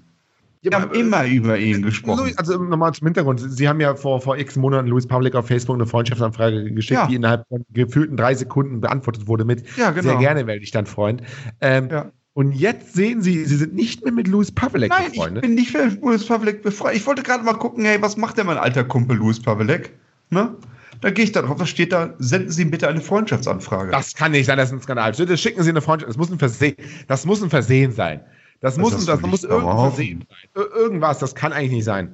[0.64, 2.34] Wir haben immer über ihn gesprochen.
[2.38, 3.40] Also nochmal zum Hintergrund.
[3.40, 7.08] Sie haben ja vor, vor x Monaten Louis Public auf Facebook eine Freundschaftsanfrage geschickt, Ja.
[7.08, 10.10] die innerhalb von gefühlten drei Sekunden beantwortet wurde mit Ja, genau.
[10.10, 11.22] sehr gerne melde ich dann Freund.
[11.62, 12.12] Ähm, Ja.
[12.34, 15.42] Und jetzt sehen Sie, Sie sind nicht mehr mit Louis Pavelek Nein, ich befreundet.
[15.42, 16.98] bin nicht für Louis Pavelek befreundet.
[17.02, 19.94] Ich wollte gerade mal gucken, hey, was macht denn mein alter Kumpel Louis Pavelek?
[20.30, 20.56] Ne?
[21.02, 23.92] Da gehe ich da drauf, da steht da, senden Sie ihm bitte eine Freundschaftsanfrage.
[23.92, 25.12] Das kann nicht sein, das ist ein Skandal.
[25.14, 26.10] Bitte schicken Sie eine Freundschaft.
[26.10, 26.76] Das muss ein Versehen,
[27.08, 28.22] das muss ein Versehen sein.
[28.62, 29.50] Das muss, das das muss ich.
[29.50, 30.64] Versehen sein.
[30.64, 32.10] Ir- Irgendwas, das kann eigentlich nicht sein.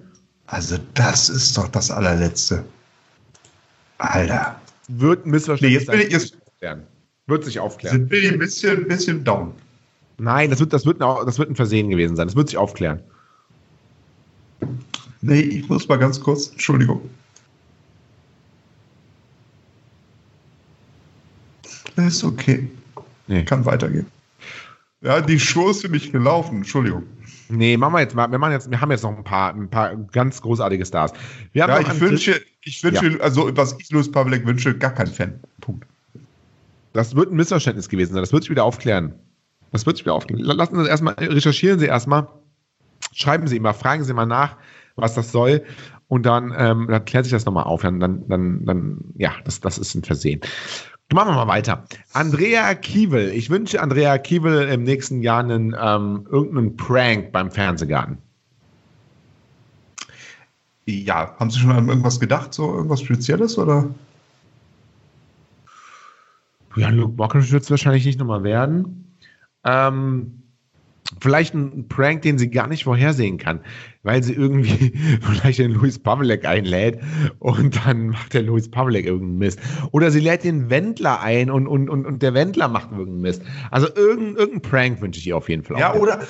[0.48, 2.66] Also, das ist doch das allerletzte.
[4.00, 4.60] Alter.
[4.90, 6.20] Wird ein Missverständnis Nee, jetzt ich- sein.
[6.20, 6.84] jetzt- Aufklären.
[7.28, 7.96] Wird sich aufklären.
[7.98, 9.54] Sind wir ein bisschen, ein bisschen down.
[10.18, 12.28] Nein, das wird, das, wird ein, das wird ein Versehen gewesen sein.
[12.28, 13.00] Das wird sich aufklären.
[15.22, 17.10] Nee, ich muss mal ganz kurz, Entschuldigung.
[21.96, 22.70] Ist okay.
[23.28, 23.44] Nee.
[23.44, 24.08] Kann weitergehen.
[25.02, 27.04] Ja, die Show ist für mich gelaufen, Entschuldigung.
[27.50, 28.32] Nee, machen wir jetzt mal.
[28.32, 31.12] Wir, machen jetzt, wir haben jetzt noch ein paar, ein paar ganz großartige Stars.
[31.52, 35.08] Wir haben Ja, ich wünsche, ich wünsche, also was ich Louis Pavlik wünsche, gar kein
[35.08, 35.40] Fan.
[35.60, 35.86] Punkt.
[36.94, 38.22] Das wird ein Missverständnis gewesen sein.
[38.22, 39.14] Das wird sich wieder aufklären.
[39.72, 40.44] Das wird sich wieder aufklären.
[40.44, 42.28] Lassen Sie das erstmal, recherchieren Sie erstmal,
[43.14, 44.56] schreiben Sie mal, fragen Sie mal nach,
[44.96, 45.64] was das soll.
[46.08, 47.82] Und dann, ähm, dann klärt sich das nochmal auf.
[47.82, 50.42] Dann, dann, dann, dann, ja, das, das ist ein Versehen.
[51.14, 51.86] Machen wir mal weiter.
[52.14, 53.30] Andrea Kiewel.
[53.30, 58.18] Ich wünsche Andrea Kiewel im nächsten Jahr einen, ähm, irgendeinen Prank beim Fernsehgarten.
[60.86, 63.94] Ja, haben Sie schon an irgendwas gedacht, so irgendwas Spezielles oder?
[66.76, 69.16] Ja, Luke Mockridge wird es wahrscheinlich nicht nochmal werden.
[69.64, 70.43] Ähm,
[71.20, 73.60] vielleicht ein Prank, den sie gar nicht vorhersehen kann,
[74.04, 77.00] weil sie irgendwie vielleicht den Louis Pavlek einlädt
[77.40, 79.60] und dann macht der Louis Pavlek irgendeinen Mist.
[79.92, 83.42] Oder sie lädt den Wendler ein und, und, und, und der Wendler macht irgendeinen Mist.
[83.72, 85.80] Also irgendein, irgendein Prank wünsche ich ihr auf jeden Fall.
[85.80, 86.00] Ja, auch.
[86.00, 86.22] oder,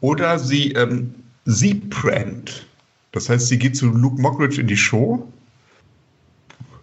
[0.00, 1.14] oder sie, ähm,
[1.44, 2.66] sie prankt.
[3.12, 5.26] Das heißt, sie geht zu Luke Mockridge in die Show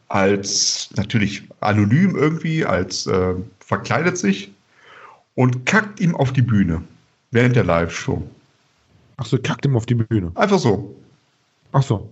[0.08, 4.52] als natürlich anonym irgendwie, als äh, verkleidet sich
[5.34, 6.82] und kackt ihm auf die Bühne
[7.36, 8.24] während der Live-Show.
[9.18, 10.32] Ach so, kackt ihm auf die Bühne.
[10.36, 10.96] Einfach so.
[11.72, 12.10] Ach so.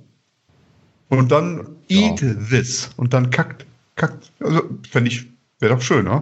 [1.10, 2.20] Und dann eat
[2.50, 2.92] this.
[2.98, 3.66] Und dann kackt,
[3.96, 4.32] kackt.
[4.40, 5.28] Also, fände ich,
[5.60, 6.22] wäre doch schön, ne?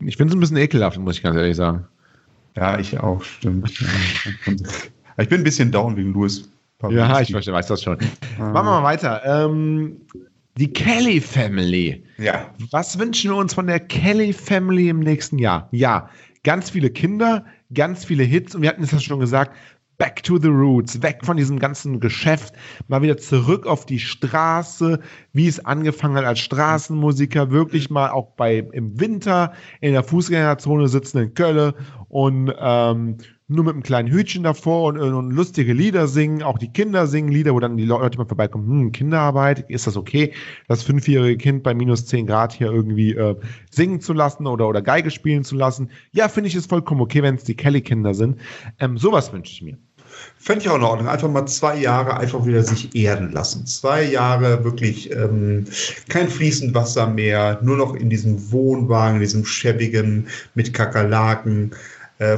[0.00, 1.84] Ich finde es ein bisschen ekelhaft, muss ich ganz ehrlich sagen.
[2.56, 3.70] Ja, ich auch, stimmt.
[5.18, 6.48] ich bin ein bisschen down wegen Louis.
[6.90, 7.96] Ja, ich verstehe, weiß das schon.
[8.38, 9.22] Machen wir mal weiter.
[9.24, 9.96] Ähm,
[10.58, 12.02] die Kelly Family.
[12.18, 12.50] Ja.
[12.70, 15.68] Was wünschen wir uns von der Kelly Family im nächsten Jahr?
[15.72, 16.10] Ja,
[16.44, 18.54] ganz viele Kinder, ganz viele Hits.
[18.54, 19.56] Und wir hatten es ja schon gesagt,
[19.98, 22.54] back to the roots, weg von diesem ganzen Geschäft,
[22.88, 24.98] mal wieder zurück auf die Straße,
[25.32, 30.88] wie es angefangen hat als Straßenmusiker, wirklich mal auch bei im Winter in der Fußgängerzone
[30.88, 31.74] sitzen in Köln
[32.08, 33.18] und ähm,
[33.54, 36.42] nur mit einem kleinen Hütchen davor und, und lustige Lieder singen.
[36.42, 39.96] Auch die Kinder singen Lieder, wo dann die Leute mal vorbeikommen, hm, Kinderarbeit, ist das
[39.96, 40.32] okay,
[40.68, 43.36] das fünfjährige Kind bei minus 10 Grad hier irgendwie äh,
[43.70, 45.90] singen zu lassen oder, oder Geige spielen zu lassen?
[46.12, 48.40] Ja, finde ich es vollkommen okay, wenn es die Kelly-Kinder sind.
[48.80, 49.78] Ähm, sowas wünsche ich mir.
[50.38, 51.08] Fände ich auch in Ordnung.
[51.08, 53.66] Einfach mal zwei Jahre einfach wieder sich erden lassen.
[53.66, 55.64] Zwei Jahre wirklich ähm,
[56.08, 61.76] kein fließend Wasser mehr, nur noch in diesem Wohnwagen, in diesem schäbigen mit Kakerlaken äh,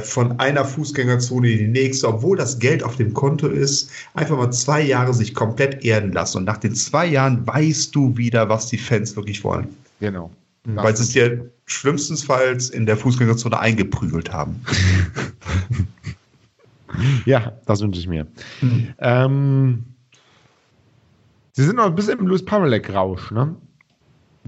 [0.01, 4.51] von einer Fußgängerzone in die nächste, obwohl das Geld auf dem Konto ist, einfach mal
[4.51, 6.39] zwei Jahre sich komplett erden lassen.
[6.39, 9.67] Und nach den zwei Jahren weißt du wieder, was die Fans wirklich wollen.
[9.99, 10.31] Genau.
[10.63, 14.59] Weil sie es dir schlimmstenfalls in der Fußgängerzone eingeprügelt haben.
[17.25, 18.25] Ja, das wünsche ich mir.
[18.99, 19.83] Ähm,
[21.51, 23.55] Sie sind noch ein bisschen im Louis Pavelek-Rausch, ne?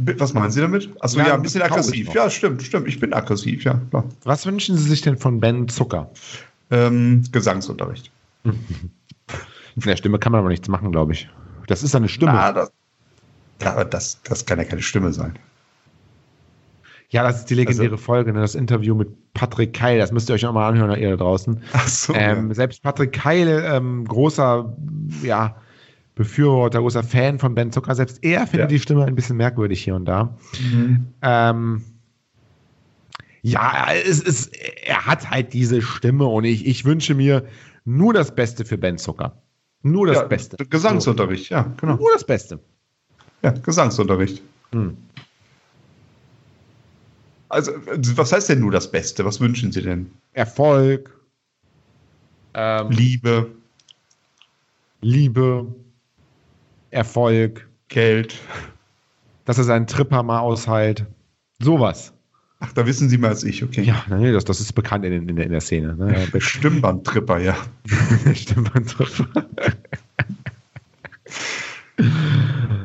[0.01, 0.89] Was meinen Sie damit?
[1.01, 2.13] Achso, Ja, ja, ein bisschen aggressiv.
[2.13, 2.87] Ja, stimmt, stimmt.
[2.87, 3.79] Ich bin aggressiv, ja.
[3.89, 4.05] Klar.
[4.23, 6.09] Was wünschen Sie sich denn von Ben Zucker?
[6.71, 8.09] Ähm, Gesangsunterricht.
[8.43, 8.53] Von
[9.85, 11.27] der Stimme kann man aber nichts machen, glaube ich.
[11.67, 12.31] Das ist eine Stimme.
[12.31, 12.71] Ah, das,
[13.61, 15.37] ja, das, das kann ja keine Stimme sein.
[17.09, 18.39] Ja, das ist die legendäre Also- Folge, ne?
[18.41, 19.97] das Interview mit Patrick Keil.
[19.99, 21.61] Das müsst ihr euch auch mal anhören, ihr da draußen.
[21.73, 22.13] Ach so.
[22.13, 24.75] Ähm, selbst Patrick Keil, ähm, großer
[25.23, 25.55] ja,
[26.19, 28.75] Befürworter, großer Fan von Ben Zucker, selbst er findet Ja.
[28.75, 30.37] die Stimme ein bisschen merkwürdig hier und da.
[31.21, 31.81] Ähm,
[33.41, 34.53] ja, es ist,
[34.83, 37.45] er hat halt diese Stimme und ich, ich wünsche mir
[37.85, 39.41] nur das Beste für Ben Zucker.
[39.81, 40.57] Nur das ja, Beste.
[40.57, 41.95] Gesangsunterricht, ja, genau.
[41.95, 42.59] Nur das Beste.
[43.41, 44.41] Ja, Gesangsunterricht.
[44.73, 44.97] Hm.
[47.47, 49.23] Also, was heißt denn nur das Beste?
[49.23, 50.11] Was wünschen Sie denn?
[50.33, 51.17] Erfolg,
[52.53, 53.51] ähm, Liebe,
[54.99, 55.73] Liebe,
[56.91, 58.37] Erfolg, Geld.
[59.45, 61.05] dass er seinen Tripper mal aushält.
[61.59, 62.13] Sowas.
[62.61, 63.81] Ach, da wissen Sie mehr als ich, okay.
[63.83, 65.95] Ja, nee, das, das ist bekannt in, in, der, in der Szene.
[65.95, 66.27] Ne?
[66.41, 67.55] Stimmbandtripper, ja.
[68.33, 69.45] Stimmt, man Tripper.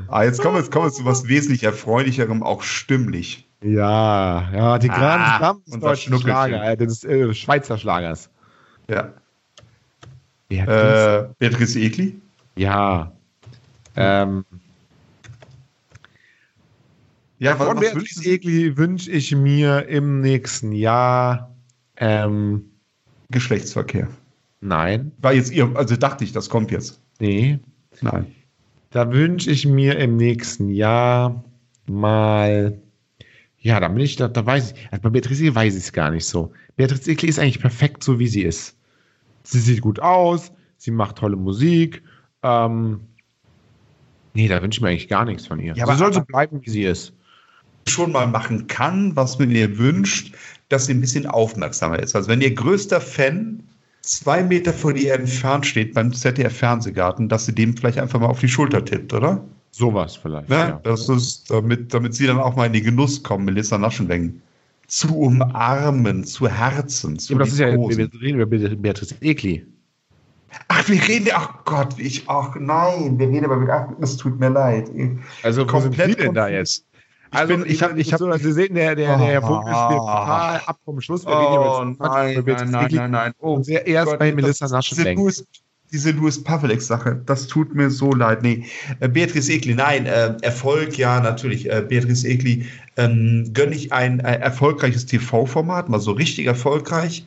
[0.08, 3.48] Ah, jetzt kommen wir, jetzt kommen wir zu was wesentlich erfreulicherem, auch stimmlich.
[3.62, 6.18] Ja, ja, die Ah, unser deutschen.
[6.18, 8.30] Schlager, äh, des äh, Schweizer Schlagers.
[8.88, 9.12] Ja.
[10.50, 10.64] Ja,
[11.22, 12.20] Äh, Beatrice Egli?
[12.56, 13.10] ja.
[13.96, 14.44] Ähm,
[17.38, 18.30] Ja, von wünschen Beatrice Sie?
[18.32, 21.54] Egli wünsche ich mir im nächsten Jahr,
[21.96, 22.64] ähm,
[23.30, 24.08] Geschlechtsverkehr.
[24.60, 27.00] nein, War jetzt ihr, also dachte ich, das kommt jetzt.
[27.20, 27.58] nee,
[28.00, 28.26] Nein.
[28.90, 31.44] Da wünsche ich mir im nächsten Jahr
[31.86, 32.78] mal,
[33.58, 35.92] ja, da bin ich, da, da weiß ich, also bei Beatrice Egli weiß ich es
[35.92, 36.52] gar nicht so.
[36.76, 38.76] Beatrice Egli ist eigentlich perfekt so, wie sie ist.
[39.42, 42.02] Sie sieht gut aus, sie macht tolle Musik.
[42.42, 43.00] Ähm,
[44.34, 45.74] nee, da wünsche ich mir eigentlich gar nichts von ihr.
[45.76, 47.12] Ja, sie soll so bleiben, wie sie ist.
[47.88, 50.34] schon mal machen kann, was man ihr wünscht,
[50.68, 52.16] dass sie ein bisschen aufmerksamer ist.
[52.16, 53.62] Also wenn ihr größter Fan
[54.00, 58.40] zwei Meter von ihr entfernt steht beim ZDF-Fernsehgarten, dass sie dem vielleicht einfach mal auf
[58.40, 59.42] die Schulter tippt, oder?
[59.70, 60.48] Sowas vielleicht.
[60.48, 60.56] Ne?
[60.56, 60.80] Ja.
[60.82, 64.40] Das ist, damit, damit sie dann auch mal in den Genuss kommen, Melissa Naschenweng
[64.86, 69.66] zu umarmen, zu Herzen, zu Ja, das ist ja, wir reden über Be- Beatrice Egli.
[70.68, 74.38] Ach, wir reden, ach Gott, ich, ach nein, wir reden aber mit, ach, es tut
[74.38, 74.90] mir leid.
[75.42, 76.84] Also, wo sind Sie denn da jetzt?
[77.32, 79.60] Ich Also, bin, ich habe, ich so, habe, Sie sehen, der, der, der Herr Vogel
[79.62, 80.20] spielt Ah.
[80.24, 81.26] total ab vom Schluss.
[81.26, 83.32] Wir Oh, reden jetzt nein, Beatrice nein, nein, nein, nein.
[83.40, 85.12] Oh, sehr erst Gott, bei Melissa das- diese.
[85.12, 85.44] Louis,
[85.92, 88.42] diese Louis Pavelek-Sache, das tut mir so leid.
[88.42, 88.64] Nee,
[89.00, 91.70] äh, Beatrice Egli, nein, äh, Erfolg, ja, natürlich.
[91.70, 97.26] Äh, Beatrice Egli, ähm, gönne ich ein äh, erfolgreiches TV-Format, mal so richtig erfolgreich.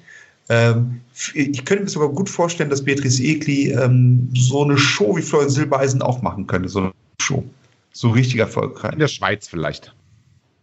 [0.49, 1.01] Ähm,
[1.33, 5.49] ich könnte mir sogar gut vorstellen, dass Beatrice Egli ähm, so eine Show wie Florian
[5.49, 6.91] Silbereisen auch machen könnte, so eine
[7.21, 7.43] Show.
[7.91, 8.93] So richtig erfolgreich.
[8.93, 9.93] In der Schweiz vielleicht.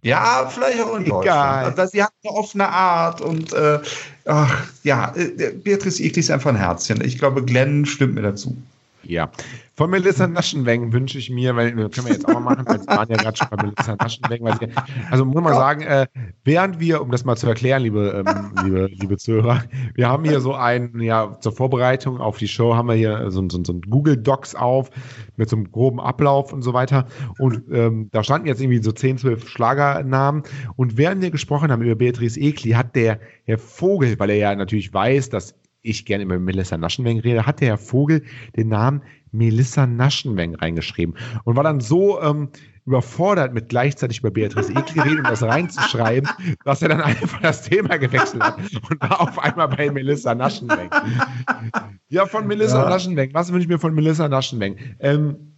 [0.03, 1.18] Ja, vielleicht auch in Egal.
[1.18, 1.78] Deutschland.
[1.78, 3.80] Also, sie hat eine offene Art und äh,
[4.26, 7.03] ach, ja, äh, Beatrice Egli ist einfach ein Herzchen.
[7.03, 8.57] Ich glaube, Glenn stimmt mir dazu.
[9.03, 9.30] Ja.
[9.77, 12.77] Von Melissa Naschenweng wünsche ich mir, weil wir können wir jetzt auch mal machen, weil
[12.77, 14.45] es waren ja gerade schon bei Melissa Naschenweng.
[14.45, 14.68] Weil sie,
[15.11, 16.07] also muss man sagen, äh,
[16.45, 19.64] während wir, um das mal zu erklären, liebe, ähm, liebe, liebe Zuhörer,
[19.95, 23.43] wir haben hier so ein, ja, zur Vorbereitung auf die Show haben wir hier so,
[23.49, 24.91] so, so ein Google Docs auf
[25.37, 27.07] mit so einem groben Ablauf und so weiter.
[27.39, 30.45] Und ähm, da standen jetzt irgendwie so 10, 12 Schlagernamen.
[30.77, 34.55] Und während wir gesprochen haben über Beatrice Egli, hat der Herr Vogel, weil er ja
[34.55, 38.24] natürlich weiß, dass ich gerne über Melissa Naschenweng rede, hat der Herr Vogel
[38.57, 42.49] den Namen Melissa Naschenweng reingeschrieben und war dann so ähm,
[42.87, 46.28] überfordert mit gleichzeitig über Beatrice Egli reden, um das reinzuschreiben,
[46.64, 48.59] dass er dann einfach das Thema gewechselt hat
[48.91, 50.91] und war auf einmal bei Melissa Naschenweng.
[52.09, 52.89] Ja, von Melissa Ja.
[52.89, 53.30] Naschenweng.
[53.32, 54.76] Was wünsche ich mir von Melissa Naschenweng?
[55.01, 55.53] Ähm,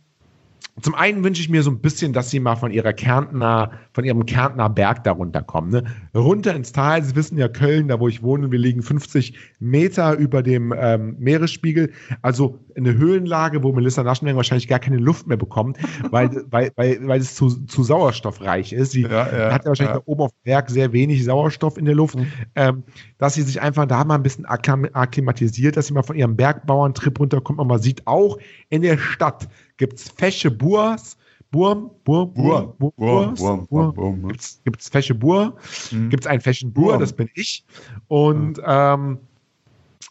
[0.83, 4.05] zum einen wünsche ich mir so ein bisschen, dass sie mal von ihrer Kärntner, von
[4.05, 5.71] ihrem Kärntner Berg da runterkommen.
[5.71, 5.85] Ne?
[6.15, 7.03] Runter ins Tal.
[7.03, 11.17] Sie wissen ja, Köln, da wo ich wohne, wir liegen 50 Meter über dem ähm,
[11.19, 11.93] Meeresspiegel.
[12.21, 15.79] Also eine Höhenlage, wo Melissa Naschenweng wahrscheinlich gar keine Luft mehr bekommt,
[16.11, 18.93] weil, weil, weil, weil es zu, zu sauerstoffreich ist.
[18.93, 20.03] Sie Ja, ja, hat ja wahrscheinlich ja.
[20.05, 22.17] oben auf dem Berg sehr wenig Sauerstoff in der Luft.
[22.55, 22.83] Ähm,
[23.19, 26.37] dass sie sich einfach da mal ein bisschen akklim- akklimatisiert, dass sie mal von ihrem
[26.37, 29.49] Bergbauerntrip runterkommt und man sieht auch in der Stadt
[29.79, 31.17] gibt's fesche Burs,
[31.51, 34.29] Burm, Burm, Bur, Bur, Burm, Burs, Burm, Bur, Burm, Burm.
[34.29, 35.57] gibt's, gibt's fesche Bur,
[35.93, 36.11] Mhm.
[36.11, 37.01] gibt's einen feschen Bur, Burm.
[37.01, 37.65] das bin ich.
[38.09, 39.19] Und ähm,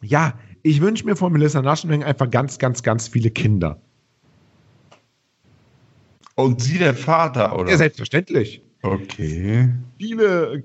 [0.01, 0.34] ja,
[0.66, 3.80] ich wünsche mir von Melissa Naschenweng einfach ganz, ganz, ganz viele Kinder.
[6.34, 7.70] Und sie der Vater, oder?
[7.70, 8.63] Ja, selbstverständlich.
[8.82, 9.70] okay.
[9.99, 10.63] viele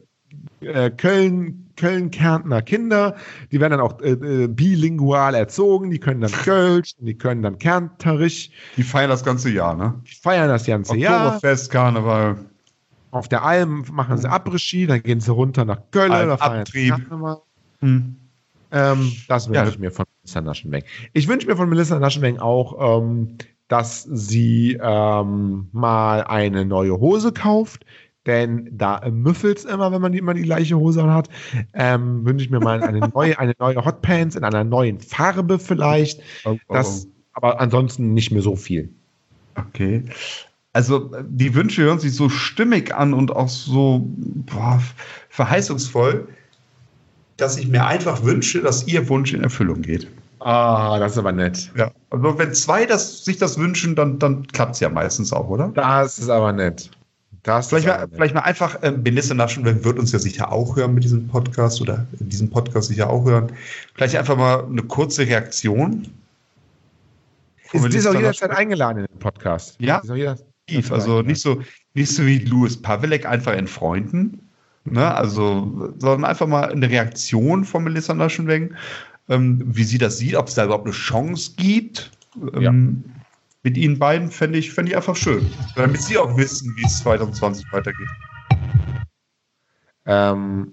[0.60, 3.14] äh, Köln, Köln-Kärntner Kinder,
[3.52, 7.58] die werden dann auch äh, äh, bilingual erzogen, die können dann Kölsch, die können dann
[7.58, 10.00] Kärnterisch, Die feiern das ganze Jahr, ne?
[10.06, 11.26] die feiern das ganze Jahr.
[11.26, 12.38] Oktoberfest, Karneval.
[13.10, 17.06] Auf der Alm machen sie Après-Ski, dann gehen sie runter nach Köln, Almabtrieb.
[17.06, 17.42] Karneval.
[17.80, 18.16] Hm.
[18.72, 19.68] Ähm, das wünsche Ja.
[19.68, 20.84] ich mir von Melissa Naschenweng.
[21.12, 23.36] Ich wünsche mir von Melissa Naschenweng auch, ähm,
[23.68, 27.84] dass sie ähm, mal eine neue Hose kauft,
[28.26, 31.28] denn da müffelt es immer, wenn man immer die gleiche Hose hat.
[31.74, 36.20] Ähm, wünsche ich mir mal eine neue, eine neue Hotpants in einer neuen Farbe vielleicht.
[36.44, 38.90] Oh, oh, Das, aber ansonsten nicht mehr so viel.
[39.56, 40.04] Okay.
[40.72, 44.80] Also die Wünsche hören sich so stimmig an und auch so boah,
[45.28, 46.28] verheißungsvoll,
[47.40, 50.06] dass ich mir einfach wünsche, dass ihr Wunsch in Erfüllung geht.
[50.40, 51.70] Ah, das ist aber nett.
[51.76, 51.90] Ja.
[52.08, 55.68] Also wenn zwei das, sich das wünschen, dann, dann klappt es ja meistens auch, oder?
[55.74, 56.90] Das ist aber nett.
[57.42, 58.10] Das Vielleicht mal, nett.
[58.14, 61.80] vielleicht mal einfach, ähm, Benisse Naschen wird uns ja sicher auch hören mit diesem Podcast
[61.80, 63.52] oder in diesem Podcast sicher auch hören.
[63.94, 66.06] Vielleicht einfach mal eine kurze Reaktion.
[67.72, 69.76] Ist, ist auch jederzeit eingeladen in den Podcast.
[69.78, 69.98] Ja.
[69.98, 70.36] Ist auch jeder-.
[70.90, 71.60] Also nicht so,
[71.94, 74.40] nicht so wie Louis Pavelek einfach in Freunden,
[74.84, 75.14] ne?
[75.14, 78.74] Also, sondern einfach mal eine Reaktion von Melissa Naschenweng,
[79.28, 82.10] ähm, wie sie das sieht, ob es da überhaupt eine Chance gibt.
[82.54, 83.04] Ähm,
[83.62, 85.50] Mit ihnen beiden fände ich, fände ich einfach schön.
[85.76, 88.08] Damit sie auch wissen, wie es 2020 weitergeht.
[90.06, 90.72] Ähm,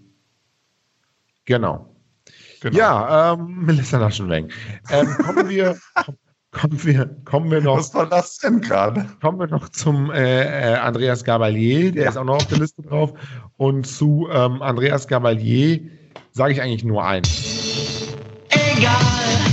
[1.45, 1.93] genau.
[2.62, 2.78] Genau.
[2.78, 4.49] Ja, ähm, Melissa Naschenweng.
[4.89, 5.78] Ähm, kommen wir,
[6.51, 9.05] kommen wir, kommen wir noch, Was war das denn gerade?
[9.21, 12.81] kommen wir noch zum äh, äh, Andreas Gabalier, der ist auch noch auf der Liste
[12.81, 13.13] drauf.
[13.57, 15.81] Und zu ähm, Andreas Gabalier
[16.31, 18.13] sage ich eigentlich nur eins.
[18.49, 19.46] Egal.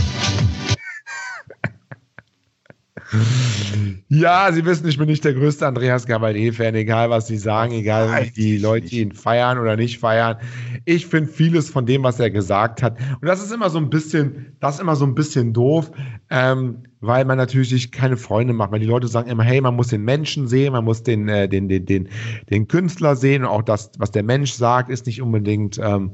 [4.08, 8.08] Ja, Sie wissen, ich bin nicht der größte Andreas Gabalier-Fan, egal was Sie sagen, egal
[8.22, 10.36] wie die Leute ihn feiern oder nicht feiern.
[10.84, 12.98] Ich finde vieles von dem, was er gesagt hat.
[13.20, 15.90] Und das ist immer so ein bisschen, das ist immer so ein bisschen doof,
[16.30, 19.74] ähm, weil man natürlich sich keine Freunde macht, weil die Leute sagen immer, hey, man
[19.74, 22.08] muss den Menschen sehen, man muss den, äh, den, den, den,
[22.50, 26.12] den Künstler sehen und auch das, was der Mensch sagt, ist nicht unbedingt ähm,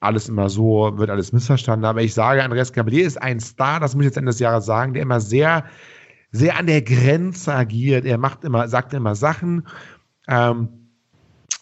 [0.00, 1.84] alles immer so, wird alles missverstanden.
[1.84, 4.66] Aber ich sage, Andreas Gabalier ist ein Star, das muss ich jetzt Ende des Jahres
[4.66, 5.64] sagen, der immer sehr
[6.32, 8.04] sehr an der Grenze agiert.
[8.04, 9.66] Er macht immer, sagt immer Sachen,
[10.28, 10.68] ähm,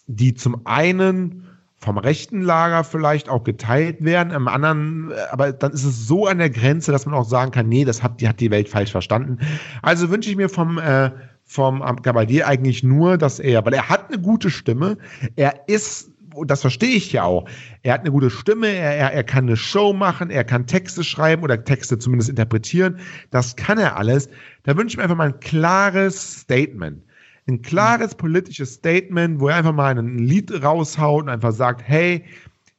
[0.06, 1.44] die zum einen
[1.80, 6.26] vom rechten Lager vielleicht auch geteilt werden, im anderen, äh, aber dann ist es so
[6.26, 8.68] an der Grenze, dass man auch sagen kann, nee, das hat die, hat die Welt
[8.68, 9.38] falsch verstanden.
[9.82, 11.10] Also wünsche ich mir vom, äh,
[11.44, 14.98] vom Gabalier eigentlich nur, dass er, weil er hat eine gute Stimme,
[15.36, 17.48] er ist und das verstehe ich ja auch.
[17.82, 21.04] Er hat eine gute Stimme, er, er, er kann eine Show machen, er kann Texte
[21.04, 22.98] schreiben oder Texte zumindest interpretieren.
[23.30, 24.28] Das kann er alles.
[24.62, 27.02] Da wünsche ich mir einfach mal ein klares Statement.
[27.46, 32.24] Ein klares politisches Statement, wo er einfach mal ein Lied raushaut und einfach sagt, hey,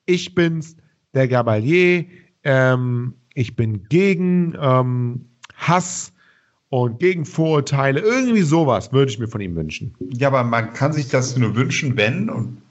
[0.06, 0.76] ich bin's,
[1.14, 2.06] der Gabalier,
[2.44, 6.14] ähm, ich bin gegen ähm, Hass
[6.70, 8.00] und gegen Vorurteile.
[8.00, 9.96] Irgendwie sowas würde ich mir von ihm wünschen.
[10.12, 12.62] Ja, aber man kann sich das nur wünschen, wenn und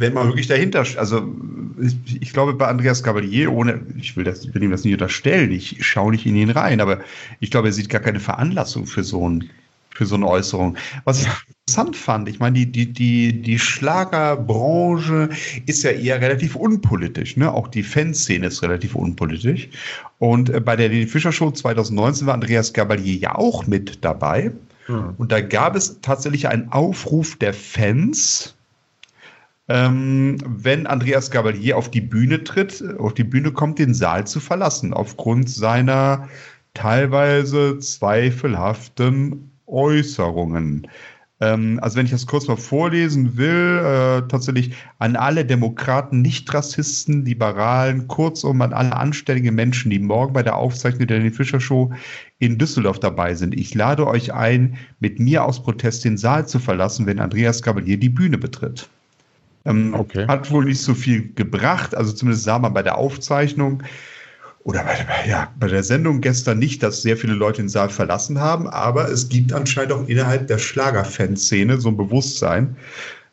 [0.00, 1.32] wenn man wirklich dahinter, also
[1.80, 4.94] ich, ich glaube bei Andreas Gabalier, ohne, ich will, das, ich will ihm das nicht
[4.94, 7.00] unterstellen, ich schaue nicht in ihn rein, aber
[7.38, 9.50] ich glaube, er sieht gar keine Veranlassung für so, ein,
[9.90, 10.76] für so eine Äußerung.
[11.04, 11.28] Was ich
[11.66, 15.28] interessant fand, ich meine, die, die, die, die Schlagerbranche
[15.66, 17.52] ist ja eher relativ unpolitisch, ne?
[17.52, 19.68] auch die Fanszene ist relativ unpolitisch.
[20.18, 24.50] Und äh, bei der Lili Fischer Show 2019 war Andreas Gabalier ja auch mit dabei.
[25.18, 28.56] Und da gab es tatsächlich einen Aufruf der Fans,
[29.70, 34.40] ähm, wenn Andreas Gabalier auf die Bühne tritt, auf die Bühne kommt, den Saal zu
[34.40, 36.28] verlassen, aufgrund seiner
[36.74, 40.88] teilweise zweifelhaften Äußerungen.
[41.38, 47.24] Ähm, also wenn ich das kurz mal vorlesen will, äh, tatsächlich an alle Demokraten, Nicht-Rassisten,
[47.24, 51.92] Liberalen, kurzum an alle anständigen Menschen, die morgen bei der Aufzeichnung der Danny Fischer Show
[52.40, 53.54] in Düsseldorf dabei sind.
[53.54, 57.98] Ich lade euch ein, mit mir aus Protest den Saal zu verlassen, wenn Andreas Gabalier
[57.98, 58.90] die Bühne betritt.
[59.64, 60.26] Ähm, Okay.
[60.26, 63.82] Hat wohl nicht so viel gebracht, also zumindest sah man bei der Aufzeichnung
[64.64, 67.88] oder bei, der- ja, bei der Sendung gestern nicht, dass sehr viele Leute den Saal
[67.88, 72.76] verlassen haben, aber es gibt anscheinend auch innerhalb der Schlagerfanszene so ein Bewusstsein,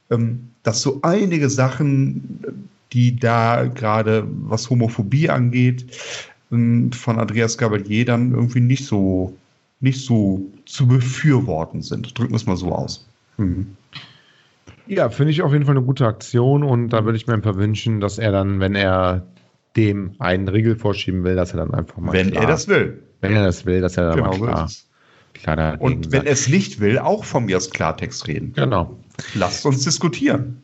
[0.09, 2.39] ähm, dass so einige Sachen,
[2.93, 5.85] die da gerade was Homophobie angeht,
[6.51, 9.35] ähm, von Andreas Gabalier dann irgendwie nicht so,
[9.79, 12.17] nicht so zu befürworten sind.
[12.17, 13.05] Drücken wir es mal so aus.
[13.37, 13.67] Mhm.
[14.87, 17.55] Ja, finde ich auf jeden Fall eine gute Aktion und da würde ich mir einfach
[17.57, 19.27] wünschen, dass er dann, wenn er
[19.75, 23.03] dem einen Riegel vorschieben will, dass er dann einfach mal Wenn klar, er das will.
[23.21, 24.71] wenn er das will, dass er dann Genau, mal klar,
[25.33, 28.53] klar Und wenn er es nicht will, auch von mir aus Klartext reden.
[28.55, 28.97] genau.
[29.35, 30.63] Lasst uns diskutieren.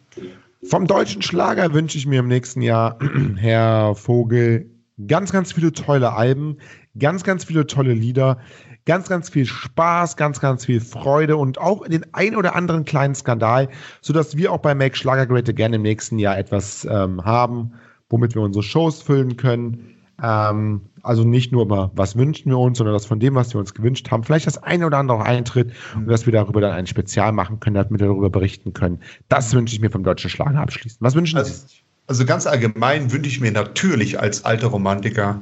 [0.63, 2.97] Vom deutschen Schlager wünsche ich mir im nächsten Jahr,
[3.35, 4.69] Herr Vogel,
[5.07, 6.57] ganz, ganz viele tolle Alben,
[6.97, 8.37] ganz, ganz viele tolle Lieder,
[8.85, 13.15] ganz, ganz viel Spaß, ganz, ganz viel Freude und auch den ein oder anderen kleinen
[13.15, 13.69] Skandal,
[14.01, 17.73] sodass wir auch bei Make Schlager Great Again im nächsten Jahr etwas ähm, haben,
[18.09, 19.95] womit wir unsere Shows füllen können.
[20.21, 23.59] Ähm, also nicht nur mal, was wünschen wir uns, sondern dass von dem, was wir
[23.59, 26.71] uns gewünscht haben, vielleicht das eine oder andere auch eintritt und dass wir darüber dann
[26.71, 28.99] ein Spezial machen können, damit wir darüber berichten können.
[29.27, 31.01] Das wünsche ich mir vom deutschen Schlager abschließend.
[31.01, 31.51] Was wünschen Sie?
[31.51, 31.65] Also,
[32.07, 35.41] also ganz allgemein wünsche ich mir natürlich als alter Romantiker,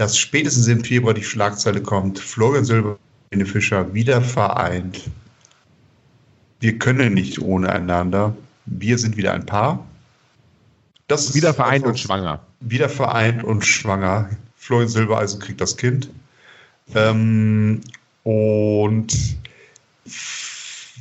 [0.00, 2.98] dass spätestens im Februar die Schlagzeile kommt, Florian Silber
[3.34, 5.10] und Fischer wieder vereint.
[6.60, 8.34] Wir können nicht ohne einander.
[8.64, 9.86] Wir sind wieder ein Paar.
[11.06, 12.40] Das Wieder vereint und schwanger.
[12.60, 14.30] wieder vereint und schwanger.
[14.56, 16.08] Florian Silbereisen kriegt das Kind.
[16.94, 17.82] Ähm,
[18.22, 19.36] und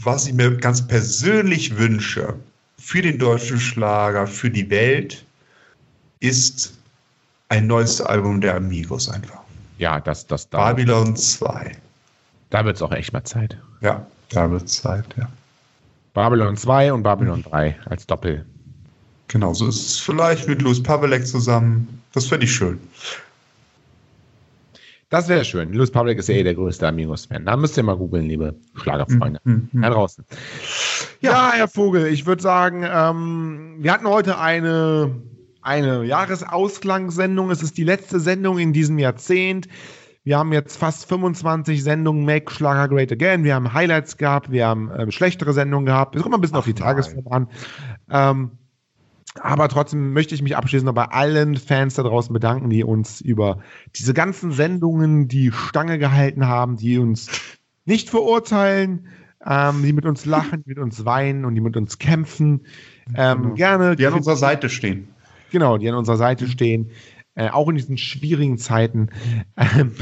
[0.03, 2.35] was ich mir ganz persönlich wünsche
[2.77, 5.23] für den deutschen Schlager, für die Welt,
[6.19, 6.78] ist
[7.49, 9.41] ein neues Album der Amigos einfach.
[9.77, 11.71] Ja, das, das, da, Babylon 2.
[12.49, 13.57] da wird es auch echt mal Zeit.
[13.81, 15.27] Ja, da wird Zeit, ja.
[16.13, 18.45] Babylon 2 und Babylon 3 als Doppel.
[19.27, 22.01] Genau, so ist es vielleicht mit Louis Pavelek zusammen.
[22.13, 22.79] Das fände ich schön.
[25.09, 25.73] Das wäre schön.
[25.73, 27.45] Louis Public ist ja eh der größte Amigos-Fan.
[27.45, 29.39] Da müsst ihr mal googeln, liebe Schlagerfreunde.
[29.43, 29.69] Mhm.
[29.73, 30.23] Da draußen.
[31.21, 35.15] Ja, Herr Vogel, ich würde sagen, ähm, wir hatten heute eine,
[35.69, 37.51] eine Jahresausklangsendung.
[37.51, 39.67] Es ist die letzte Sendung in diesem Jahrzehnt.
[40.23, 43.43] Wir haben jetzt fast 25 Sendungen Make Schlager Great Again.
[43.43, 46.15] Wir haben Highlights gehabt, wir haben ähm, schlechtere Sendungen gehabt.
[46.15, 47.47] Es kommt mal ein bisschen auf die Tagesform an.
[48.09, 48.51] Ähm,
[49.39, 53.21] aber trotzdem möchte ich mich abschließend noch bei allen Fans da draußen bedanken, die uns
[53.21, 53.59] über
[53.95, 57.29] diese ganzen Sendungen die Stange gehalten haben, die uns
[57.85, 59.07] nicht verurteilen,
[59.45, 62.65] ähm, die mit uns lachen, die mit uns weinen und die mit uns kämpfen.
[63.15, 63.53] Ähm, Genau.
[63.53, 63.95] Gerne.
[63.95, 65.09] Die an unserer Seite stehen.
[65.51, 66.91] Genau, die an unserer Seite stehen,
[67.35, 69.09] äh, auch in diesen schwierigen Zeiten.
[69.57, 69.93] Ähm,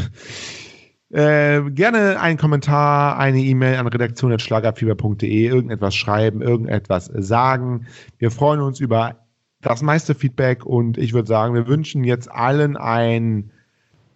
[1.10, 7.88] äh, gerne einen Kommentar, eine E-Mail an redaktion.schlagerfieber.de, irgendetwas schreiben, irgendetwas sagen.
[8.18, 9.28] Wir freuen uns über
[9.62, 13.52] das meiste Feedback und ich würde sagen, wir wünschen jetzt allen ein,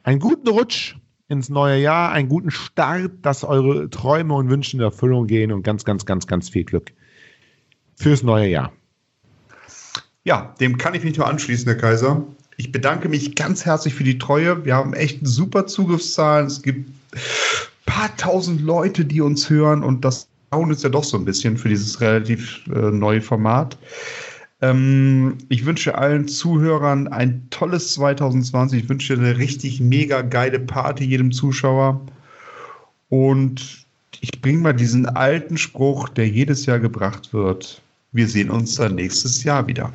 [0.03, 0.97] einen guten Rutsch
[1.29, 5.63] ins neue Jahr, einen guten Start, dass eure Träume und Wünsche in Erfüllung gehen und
[5.63, 6.91] ganz, ganz, ganz, ganz viel Glück
[7.95, 8.73] fürs neue Jahr.
[10.23, 12.23] Ja, dem kann ich mich nur anschließen, Herr Kaiser.
[12.57, 14.65] Ich bedanke mich ganz herzlich für die Treue.
[14.65, 16.45] Wir haben echt super Zugriffszahlen.
[16.45, 17.19] Es gibt ein
[17.87, 21.57] paar tausend Leute, die uns hören und das hauen uns ja doch so ein bisschen
[21.57, 23.77] für dieses relativ äh, neue Format.
[24.61, 28.83] Ähm, ich wünsche allen Zuhörern ein tolles 2020.
[28.83, 31.99] Ich wünsche eine richtig mega geile Party jedem Zuschauer.
[33.09, 33.85] Und
[34.19, 37.81] ich bringe mal diesen alten Spruch, der jedes Jahr gebracht wird.
[38.11, 39.91] Wir sehen uns dann nächstes Jahr wieder.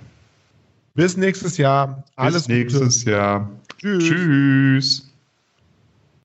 [0.97, 2.05] Bis nächstes Jahr.
[2.17, 3.51] Alles Bis nächstes Jahr.
[3.79, 4.05] Tschüss.
[4.05, 5.06] Tschüss.